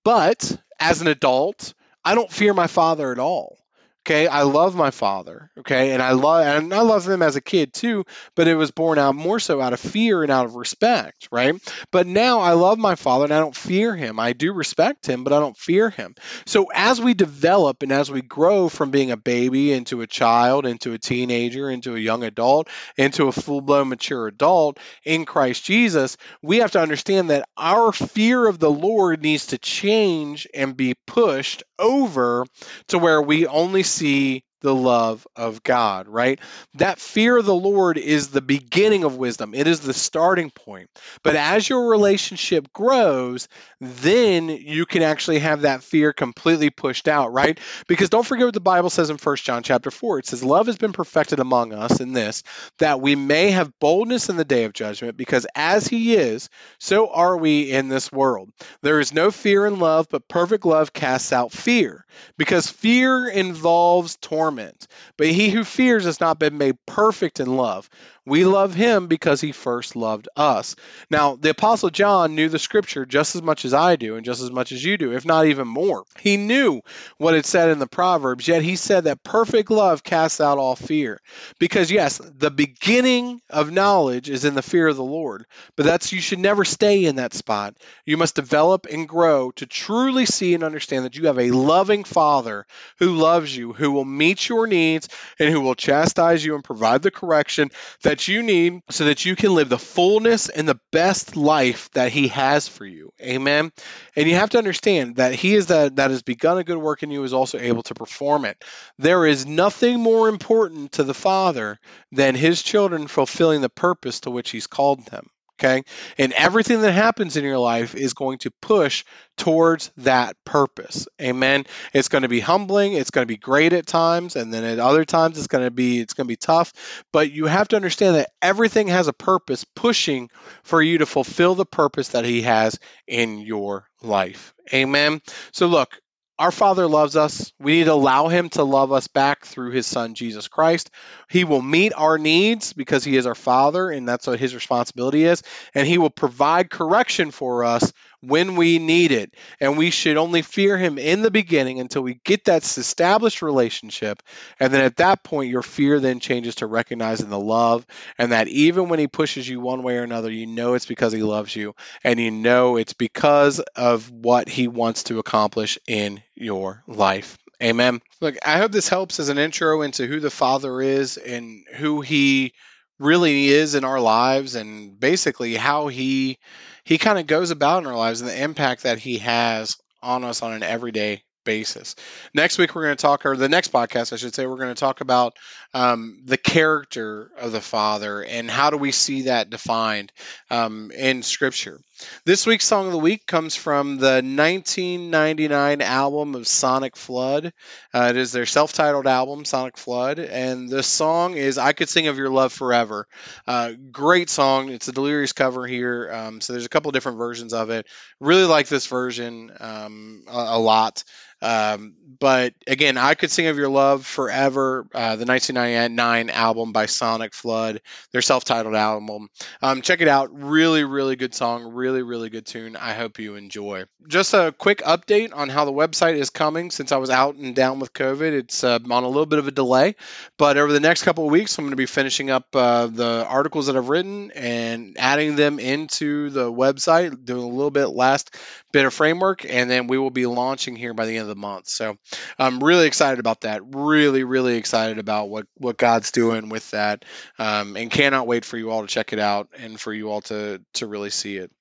But 0.03 0.57
as 0.79 1.01
an 1.01 1.07
adult, 1.07 1.73
I 2.03 2.15
don't 2.15 2.31
fear 2.31 2.53
my 2.53 2.67
father 2.67 3.11
at 3.11 3.19
all. 3.19 3.57
Okay, 4.03 4.25
I 4.25 4.41
love 4.41 4.75
my 4.75 4.89
father. 4.89 5.51
Okay, 5.59 5.91
and 5.91 6.01
I 6.01 6.13
love 6.13 6.43
and 6.43 6.73
I 6.73 6.81
love 6.81 7.07
him 7.07 7.21
as 7.21 7.35
a 7.35 7.41
kid 7.41 7.71
too, 7.71 8.03
but 8.35 8.47
it 8.47 8.55
was 8.55 8.71
born 8.71 8.97
out 8.97 9.13
more 9.13 9.39
so 9.39 9.61
out 9.61 9.73
of 9.73 9.79
fear 9.79 10.23
and 10.23 10.31
out 10.31 10.45
of 10.45 10.55
respect, 10.55 11.29
right? 11.31 11.53
But 11.91 12.07
now 12.07 12.39
I 12.39 12.53
love 12.53 12.79
my 12.79 12.95
father 12.95 13.25
and 13.25 13.33
I 13.33 13.39
don't 13.39 13.55
fear 13.55 13.95
him. 13.95 14.19
I 14.19 14.33
do 14.33 14.53
respect 14.53 15.05
him, 15.05 15.23
but 15.23 15.33
I 15.33 15.39
don't 15.39 15.55
fear 15.55 15.91
him. 15.91 16.15
So 16.47 16.71
as 16.73 16.99
we 16.99 17.13
develop 17.13 17.83
and 17.83 17.91
as 17.91 18.09
we 18.09 18.23
grow 18.23 18.69
from 18.69 18.89
being 18.89 19.11
a 19.11 19.17
baby 19.17 19.71
into 19.71 20.01
a 20.01 20.07
child, 20.07 20.65
into 20.65 20.93
a 20.93 20.97
teenager, 20.97 21.69
into 21.69 21.95
a 21.95 21.99
young 21.99 22.23
adult, 22.23 22.69
into 22.97 23.27
a 23.27 23.31
full-blown 23.31 23.89
mature 23.89 24.25
adult 24.25 24.79
in 25.05 25.25
Christ 25.25 25.63
Jesus, 25.63 26.17
we 26.41 26.57
have 26.57 26.71
to 26.71 26.81
understand 26.81 27.29
that 27.29 27.47
our 27.55 27.91
fear 27.91 28.47
of 28.47 28.57
the 28.57 28.71
Lord 28.71 29.21
needs 29.21 29.47
to 29.47 29.59
change 29.59 30.47
and 30.55 30.75
be 30.75 30.95
pushed 31.05 31.61
over 31.77 32.47
to 32.87 32.97
where 32.97 33.21
we 33.21 33.45
only 33.45 33.83
see 33.91 34.43
the 34.61 34.73
love 34.73 35.27
of 35.35 35.63
God, 35.63 36.07
right? 36.07 36.39
That 36.75 36.99
fear 36.99 37.37
of 37.37 37.45
the 37.45 37.53
Lord 37.53 37.97
is 37.97 38.29
the 38.29 38.41
beginning 38.41 39.03
of 39.03 39.17
wisdom. 39.17 39.53
It 39.53 39.67
is 39.67 39.81
the 39.81 39.93
starting 39.93 40.51
point. 40.51 40.89
But 41.23 41.35
as 41.35 41.67
your 41.67 41.89
relationship 41.89 42.71
grows, 42.71 43.47
then 43.79 44.49
you 44.49 44.85
can 44.85 45.01
actually 45.01 45.39
have 45.39 45.61
that 45.61 45.83
fear 45.83 46.13
completely 46.13 46.69
pushed 46.69 47.07
out, 47.07 47.33
right? 47.33 47.59
Because 47.87 48.09
don't 48.09 48.25
forget 48.25 48.45
what 48.45 48.53
the 48.53 48.59
Bible 48.59 48.89
says 48.89 49.09
in 49.09 49.17
1 49.17 49.35
John 49.37 49.63
chapter 49.63 49.91
4. 49.91 50.19
It 50.19 50.27
says, 50.27 50.43
Love 50.43 50.67
has 50.67 50.77
been 50.77 50.93
perfected 50.93 51.39
among 51.39 51.73
us 51.73 51.99
in 51.99 52.13
this, 52.13 52.43
that 52.77 53.01
we 53.01 53.15
may 53.15 53.51
have 53.51 53.79
boldness 53.79 54.29
in 54.29 54.37
the 54.37 54.45
day 54.45 54.65
of 54.65 54.73
judgment, 54.73 55.17
because 55.17 55.47
as 55.55 55.87
he 55.87 56.15
is, 56.15 56.49
so 56.79 57.09
are 57.09 57.35
we 57.35 57.71
in 57.71 57.89
this 57.89 58.11
world. 58.11 58.51
There 58.81 58.99
is 58.99 59.13
no 59.13 59.31
fear 59.31 59.65
in 59.65 59.79
love, 59.79 60.07
but 60.09 60.27
perfect 60.27 60.65
love 60.65 60.93
casts 60.93 61.33
out 61.33 61.51
fear, 61.51 62.05
because 62.37 62.69
fear 62.69 63.27
involves 63.27 64.17
torment 64.17 64.50
torment. 64.51 64.87
But 65.17 65.27
he 65.27 65.49
who 65.49 65.63
fears 65.63 66.05
has 66.05 66.19
not 66.19 66.39
been 66.39 66.57
made 66.57 66.77
perfect 66.85 67.39
in 67.39 67.55
love. 67.55 67.89
We 68.23 68.45
love 68.45 68.75
him 68.75 69.07
because 69.07 69.41
he 69.41 69.51
first 69.51 69.95
loved 69.95 70.29
us. 70.35 70.75
Now, 71.09 71.35
the 71.37 71.49
Apostle 71.49 71.89
John 71.89 72.35
knew 72.35 72.49
the 72.49 72.59
scripture 72.59 73.03
just 73.03 73.35
as 73.35 73.41
much 73.41 73.65
as 73.65 73.73
I 73.73 73.95
do 73.95 74.15
and 74.15 74.23
just 74.23 74.43
as 74.43 74.51
much 74.51 74.71
as 74.71 74.83
you 74.83 74.95
do, 74.97 75.11
if 75.11 75.25
not 75.25 75.47
even 75.47 75.67
more. 75.67 76.03
He 76.19 76.37
knew 76.37 76.81
what 77.17 77.33
it 77.33 77.47
said 77.47 77.69
in 77.69 77.79
the 77.79 77.87
Proverbs, 77.87 78.47
yet 78.47 78.61
he 78.61 78.75
said 78.75 79.05
that 79.05 79.23
perfect 79.23 79.71
love 79.71 80.03
casts 80.03 80.39
out 80.39 80.59
all 80.59 80.75
fear. 80.75 81.19
Because, 81.57 81.89
yes, 81.89 82.19
the 82.37 82.51
beginning 82.51 83.41
of 83.49 83.71
knowledge 83.71 84.29
is 84.29 84.45
in 84.45 84.53
the 84.53 84.61
fear 84.61 84.87
of 84.87 84.97
the 84.97 85.03
Lord, 85.03 85.45
but 85.75 85.87
that's 85.87 86.13
you 86.13 86.21
should 86.21 86.39
never 86.39 86.63
stay 86.63 87.05
in 87.05 87.15
that 87.15 87.33
spot. 87.33 87.75
You 88.05 88.17
must 88.17 88.35
develop 88.35 88.85
and 88.85 89.09
grow 89.09 89.49
to 89.53 89.65
truly 89.65 90.27
see 90.27 90.53
and 90.53 90.63
understand 90.63 91.05
that 91.05 91.15
you 91.15 91.25
have 91.25 91.39
a 91.39 91.49
loving 91.49 92.03
Father 92.03 92.67
who 92.99 93.15
loves 93.15 93.55
you, 93.55 93.73
who 93.73 93.91
will 93.91 94.05
meet 94.05 94.47
your 94.47 94.67
needs, 94.67 95.09
and 95.39 95.49
who 95.49 95.61
will 95.61 95.73
chastise 95.73 96.45
you 96.45 96.53
and 96.53 96.63
provide 96.63 97.01
the 97.01 97.09
correction 97.09 97.71
that 98.03 98.10
that 98.11 98.27
you 98.27 98.43
need 98.43 98.81
so 98.89 99.05
that 99.05 99.23
you 99.23 99.37
can 99.37 99.55
live 99.55 99.69
the 99.69 99.79
fullness 99.79 100.49
and 100.49 100.67
the 100.67 100.77
best 100.91 101.37
life 101.37 101.89
that 101.91 102.11
he 102.11 102.27
has 102.27 102.67
for 102.67 102.85
you. 102.85 103.09
Amen. 103.21 103.71
And 104.17 104.27
you 104.27 104.35
have 104.35 104.49
to 104.49 104.57
understand 104.57 105.15
that 105.15 105.33
he 105.33 105.55
is 105.55 105.67
that 105.67 105.95
that 105.95 106.11
has 106.11 106.21
begun 106.21 106.57
a 106.57 106.65
good 106.65 106.77
work 106.77 107.03
in 107.03 107.11
you 107.11 107.23
is 107.23 107.31
also 107.31 107.57
able 107.57 107.83
to 107.83 107.93
perform 107.93 108.43
it. 108.43 108.61
There 108.97 109.25
is 109.25 109.45
nothing 109.45 110.01
more 110.01 110.27
important 110.27 110.91
to 110.93 111.05
the 111.05 111.13
Father 111.13 111.79
than 112.11 112.35
his 112.35 112.61
children 112.61 113.07
fulfilling 113.07 113.61
the 113.61 113.69
purpose 113.69 114.19
to 114.21 114.29
which 114.29 114.49
he's 114.49 114.67
called 114.67 115.05
them. 115.05 115.29
Okay. 115.61 115.83
And 116.17 116.33
everything 116.33 116.81
that 116.81 116.91
happens 116.91 117.37
in 117.37 117.43
your 117.43 117.59
life 117.59 117.93
is 117.93 118.13
going 118.13 118.39
to 118.39 118.51
push 118.61 119.05
towards 119.37 119.91
that 119.97 120.35
purpose. 120.43 121.07
Amen. 121.21 121.65
It's 121.93 122.07
going 122.07 122.23
to 122.23 122.27
be 122.27 122.39
humbling. 122.39 122.93
It's 122.93 123.11
going 123.11 123.23
to 123.23 123.31
be 123.31 123.37
great 123.37 123.71
at 123.73 123.85
times. 123.85 124.35
And 124.35 124.51
then 124.51 124.63
at 124.63 124.79
other 124.79 125.05
times 125.05 125.37
it's 125.37 125.45
going 125.45 125.63
to 125.63 125.69
be, 125.69 125.99
it's 125.99 126.15
going 126.15 126.25
to 126.25 126.31
be 126.31 126.35
tough. 126.35 127.03
But 127.13 127.31
you 127.31 127.45
have 127.45 127.67
to 127.67 127.75
understand 127.75 128.15
that 128.15 128.31
everything 128.41 128.87
has 128.87 129.07
a 129.07 129.13
purpose 129.13 129.63
pushing 129.63 130.31
for 130.63 130.81
you 130.81 130.97
to 130.97 131.05
fulfill 131.05 131.53
the 131.53 131.65
purpose 131.65 132.09
that 132.09 132.25
he 132.25 132.41
has 132.41 132.79
in 133.05 133.37
your 133.37 133.87
life. 134.01 134.55
Amen. 134.73 135.21
So 135.51 135.67
look, 135.67 136.00
our 136.41 136.51
Father 136.51 136.87
loves 136.87 137.15
us. 137.15 137.53
We 137.59 137.73
need 137.73 137.83
to 137.83 137.93
allow 137.93 138.27
Him 138.27 138.49
to 138.49 138.63
love 138.63 138.91
us 138.91 139.07
back 139.07 139.45
through 139.45 139.71
His 139.71 139.85
Son, 139.85 140.15
Jesus 140.15 140.47
Christ. 140.47 140.89
He 141.29 141.43
will 141.43 141.61
meet 141.61 141.93
our 141.95 142.17
needs 142.17 142.73
because 142.73 143.03
He 143.03 143.15
is 143.15 143.27
our 143.27 143.35
Father, 143.35 143.91
and 143.91 144.09
that's 144.09 144.25
what 144.25 144.39
His 144.39 144.55
responsibility 144.55 145.23
is. 145.23 145.43
And 145.75 145.87
He 145.87 145.99
will 145.99 146.09
provide 146.09 146.71
correction 146.71 147.29
for 147.29 147.63
us 147.63 147.93
when 148.21 148.55
we 148.55 148.79
need 148.79 149.11
it. 149.11 149.33
And 149.59 149.77
we 149.77 149.91
should 149.91 150.17
only 150.17 150.41
fear 150.41 150.77
him 150.77 150.97
in 150.97 151.21
the 151.21 151.31
beginning 151.31 151.79
until 151.79 152.01
we 152.01 152.19
get 152.23 152.45
that 152.45 152.63
established 152.63 153.41
relationship. 153.41 154.21
And 154.59 154.73
then 154.73 154.83
at 154.83 154.97
that 154.97 155.23
point, 155.23 155.49
your 155.49 155.63
fear 155.63 155.99
then 155.99 156.19
changes 156.19 156.55
to 156.55 156.67
recognizing 156.67 157.29
the 157.29 157.39
love 157.39 157.85
and 158.17 158.31
that 158.31 158.47
even 158.47 158.89
when 158.89 158.99
he 158.99 159.07
pushes 159.07 159.47
you 159.47 159.59
one 159.59 159.83
way 159.83 159.97
or 159.97 160.03
another, 160.03 160.31
you 160.31 160.47
know 160.47 160.75
it's 160.75 160.85
because 160.85 161.13
he 161.13 161.23
loves 161.23 161.55
you 161.55 161.75
and 162.03 162.19
you 162.19 162.31
know 162.31 162.77
it's 162.77 162.93
because 162.93 163.59
of 163.59 164.09
what 164.11 164.47
he 164.47 164.67
wants 164.67 165.03
to 165.03 165.19
accomplish 165.19 165.77
in 165.87 166.21
your 166.35 166.83
life. 166.87 167.37
Amen. 167.61 168.01
Look, 168.19 168.37
I 168.45 168.57
hope 168.57 168.71
this 168.71 168.89
helps 168.89 169.19
as 169.19 169.29
an 169.29 169.37
intro 169.37 169.83
into 169.83 170.07
who 170.07 170.19
the 170.19 170.31
Father 170.31 170.81
is 170.81 171.17
and 171.17 171.63
who 171.75 172.01
he 172.01 172.53
really 172.97 173.47
is 173.47 173.75
in 173.75 173.83
our 173.83 173.99
lives 173.99 174.55
and 174.55 174.99
basically 174.99 175.55
how 175.55 175.87
he 175.87 176.37
he 176.83 176.97
kind 176.97 177.19
of 177.19 177.27
goes 177.27 177.51
about 177.51 177.83
in 177.83 177.87
our 177.87 177.95
lives 177.95 178.21
and 178.21 178.29
the 178.29 178.43
impact 178.43 178.83
that 178.83 178.99
he 178.99 179.19
has 179.19 179.77
on 180.01 180.23
us 180.23 180.41
on 180.41 180.53
an 180.53 180.63
everyday 180.63 181.23
basis. 181.43 181.95
Next 182.33 182.57
week, 182.57 182.75
we're 182.75 182.83
going 182.83 182.97
to 182.97 183.01
talk, 183.01 183.25
or 183.25 183.35
the 183.35 183.49
next 183.49 183.71
podcast, 183.71 184.13
I 184.13 184.17
should 184.17 184.35
say, 184.35 184.45
we're 184.45 184.57
going 184.57 184.73
to 184.73 184.79
talk 184.79 185.01
about 185.01 185.33
um, 185.73 186.21
the 186.25 186.37
character 186.37 187.31
of 187.37 187.51
the 187.51 187.61
Father 187.61 188.23
and 188.23 188.49
how 188.49 188.69
do 188.69 188.77
we 188.77 188.91
see 188.91 189.23
that 189.23 189.49
defined 189.49 190.11
um, 190.49 190.91
in 190.91 191.23
Scripture. 191.23 191.79
This 192.25 192.47
week's 192.47 192.65
song 192.65 192.87
of 192.87 192.91
the 192.91 192.97
week 192.97 193.27
comes 193.27 193.55
from 193.55 193.97
the 193.97 194.23
1999 194.23 195.81
album 195.81 196.35
of 196.35 196.47
Sonic 196.47 196.95
Flood. 196.95 197.53
Uh, 197.93 198.07
it 198.09 198.17
is 198.17 198.31
their 198.31 198.45
self 198.47 198.73
titled 198.73 199.07
album, 199.07 199.45
Sonic 199.45 199.77
Flood, 199.77 200.19
and 200.19 200.67
the 200.67 200.83
song 200.83 201.37
is 201.37 201.57
I 201.57 201.73
Could 201.73 201.89
Sing 201.89 202.07
of 202.07 202.17
Your 202.17 202.29
Love 202.29 202.53
Forever. 202.53 203.07
Uh, 203.45 203.73
great 203.91 204.29
song. 204.29 204.69
It's 204.69 204.87
a 204.87 204.91
Delirious 204.91 205.33
cover 205.33 205.67
here, 205.67 206.11
um, 206.11 206.41
so 206.41 206.53
there's 206.53 206.65
a 206.65 206.69
couple 206.69 206.91
different 206.91 207.19
versions 207.19 207.53
of 207.53 207.69
it. 207.69 207.87
Really 208.19 208.45
like 208.45 208.67
this 208.67 208.87
version 208.87 209.51
um, 209.59 210.23
a, 210.27 210.37
a 210.37 210.59
lot. 210.59 211.03
Um, 211.41 211.95
but 212.21 212.53
again, 212.67 212.97
I 212.97 213.15
could 213.15 213.31
sing 213.31 213.47
of 213.47 213.57
your 213.57 213.67
love 213.67 214.05
forever. 214.05 214.85
Uh, 214.93 215.15
the 215.15 215.25
1999 215.25 216.29
album 216.29 216.71
by 216.71 216.85
Sonic 216.85 217.33
Flood, 217.33 217.81
their 218.11 218.21
self-titled 218.21 218.75
album. 218.75 219.29
Um, 219.61 219.81
check 219.81 220.01
it 220.01 220.07
out. 220.07 220.29
Really, 220.31 220.83
really 220.83 221.15
good 221.15 221.33
song. 221.33 221.73
Really, 221.73 222.03
really 222.03 222.29
good 222.29 222.45
tune. 222.45 222.75
I 222.75 222.93
hope 222.93 223.17
you 223.17 223.35
enjoy. 223.35 223.85
Just 224.07 224.35
a 224.35 224.53
quick 224.55 224.83
update 224.83 225.35
on 225.35 225.49
how 225.49 225.65
the 225.65 225.71
website 225.71 226.13
is 226.13 226.29
coming. 226.29 226.69
Since 226.69 226.91
I 226.91 226.97
was 226.97 227.09
out 227.09 227.35
and 227.35 227.55
down 227.55 227.79
with 227.79 227.91
COVID, 227.91 228.33
it's 228.33 228.63
uh, 228.63 228.77
on 228.91 229.03
a 229.03 229.07
little 229.07 229.25
bit 229.25 229.39
of 229.39 229.47
a 229.47 229.51
delay. 229.51 229.95
But 230.37 230.57
over 230.57 230.71
the 230.71 230.79
next 230.79 231.01
couple 231.01 231.25
of 231.25 231.31
weeks, 231.31 231.57
I'm 231.57 231.65
going 231.65 231.71
to 231.71 231.75
be 231.75 231.87
finishing 231.87 232.29
up 232.29 232.55
uh, 232.55 232.85
the 232.85 233.25
articles 233.27 233.65
that 233.65 233.75
I've 233.75 233.89
written 233.89 234.29
and 234.31 234.95
adding 234.99 235.35
them 235.35 235.57
into 235.57 236.29
the 236.29 236.51
website, 236.51 237.25
doing 237.25 237.43
a 237.43 237.47
little 237.47 237.71
bit 237.71 237.87
last 237.87 238.35
bit 238.71 238.85
of 238.85 238.93
framework, 238.93 239.45
and 239.45 239.69
then 239.69 239.87
we 239.87 239.97
will 239.97 240.09
be 240.09 240.25
launching 240.25 240.75
here 240.75 240.93
by 240.93 241.05
the 241.05 241.17
end 241.17 241.23
of 241.23 241.27
the 241.27 241.35
month. 241.35 241.67
So 241.67 241.97
I'm 242.37 242.63
really 242.63 242.87
excited 242.87 243.19
about 243.19 243.41
that. 243.41 243.61
Really, 243.65 244.23
really 244.23 244.57
excited 244.57 244.99
about 244.99 245.29
what 245.29 245.47
what 245.57 245.77
God's 245.77 246.11
doing 246.11 246.49
with 246.49 246.69
that, 246.71 247.05
um, 247.39 247.75
and 247.77 247.91
cannot 247.91 248.27
wait 248.27 248.45
for 248.45 248.57
you 248.57 248.71
all 248.71 248.81
to 248.81 248.87
check 248.87 249.13
it 249.13 249.19
out 249.19 249.49
and 249.57 249.79
for 249.79 249.93
you 249.93 250.09
all 250.09 250.21
to 250.21 250.61
to 250.73 250.87
really 250.87 251.09
see 251.09 251.37
it. 251.37 251.51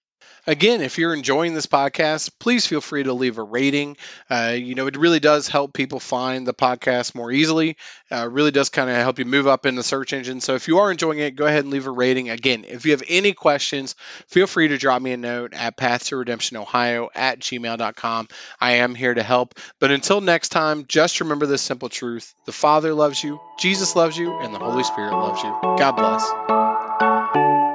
Again, 0.46 0.80
if 0.80 0.98
you're 0.98 1.14
enjoying 1.14 1.54
this 1.54 1.66
podcast, 1.66 2.30
please 2.38 2.66
feel 2.66 2.80
free 2.80 3.02
to 3.02 3.12
leave 3.12 3.38
a 3.38 3.42
rating. 3.42 3.96
Uh, 4.28 4.54
you 4.56 4.74
know, 4.74 4.86
it 4.86 4.96
really 4.96 5.20
does 5.20 5.48
help 5.48 5.72
people 5.72 6.00
find 6.00 6.46
the 6.46 6.54
podcast 6.54 7.14
more 7.14 7.30
easily. 7.30 7.76
Uh, 8.10 8.28
really 8.28 8.50
does 8.50 8.68
kind 8.68 8.90
of 8.90 8.96
help 8.96 9.18
you 9.18 9.24
move 9.24 9.46
up 9.46 9.66
in 9.66 9.74
the 9.74 9.82
search 9.82 10.12
engine. 10.12 10.40
So 10.40 10.54
if 10.54 10.68
you 10.68 10.78
are 10.78 10.90
enjoying 10.90 11.18
it, 11.18 11.36
go 11.36 11.46
ahead 11.46 11.64
and 11.64 11.72
leave 11.72 11.86
a 11.86 11.90
rating. 11.90 12.30
Again, 12.30 12.64
if 12.66 12.84
you 12.84 12.92
have 12.92 13.02
any 13.08 13.32
questions, 13.32 13.94
feel 14.28 14.46
free 14.46 14.68
to 14.68 14.78
drop 14.78 15.00
me 15.00 15.12
a 15.12 15.16
note 15.16 15.54
at 15.54 15.76
path 15.76 16.06
to 16.06 16.16
redemption 16.16 16.56
ohio 16.56 17.10
at 17.14 17.40
gmail.com. 17.40 18.28
I 18.60 18.72
am 18.72 18.94
here 18.94 19.14
to 19.14 19.22
help. 19.22 19.54
But 19.78 19.90
until 19.90 20.20
next 20.20 20.48
time, 20.48 20.86
just 20.88 21.20
remember 21.20 21.46
this 21.46 21.62
simple 21.62 21.88
truth 21.88 22.34
the 22.46 22.52
Father 22.52 22.94
loves 22.94 23.22
you, 23.22 23.40
Jesus 23.58 23.94
loves 23.94 24.16
you, 24.16 24.38
and 24.40 24.54
the 24.54 24.58
Holy 24.58 24.84
Spirit 24.84 25.12
loves 25.12 25.42
you. 25.42 25.50
God 25.62 25.92
bless. 25.92 27.69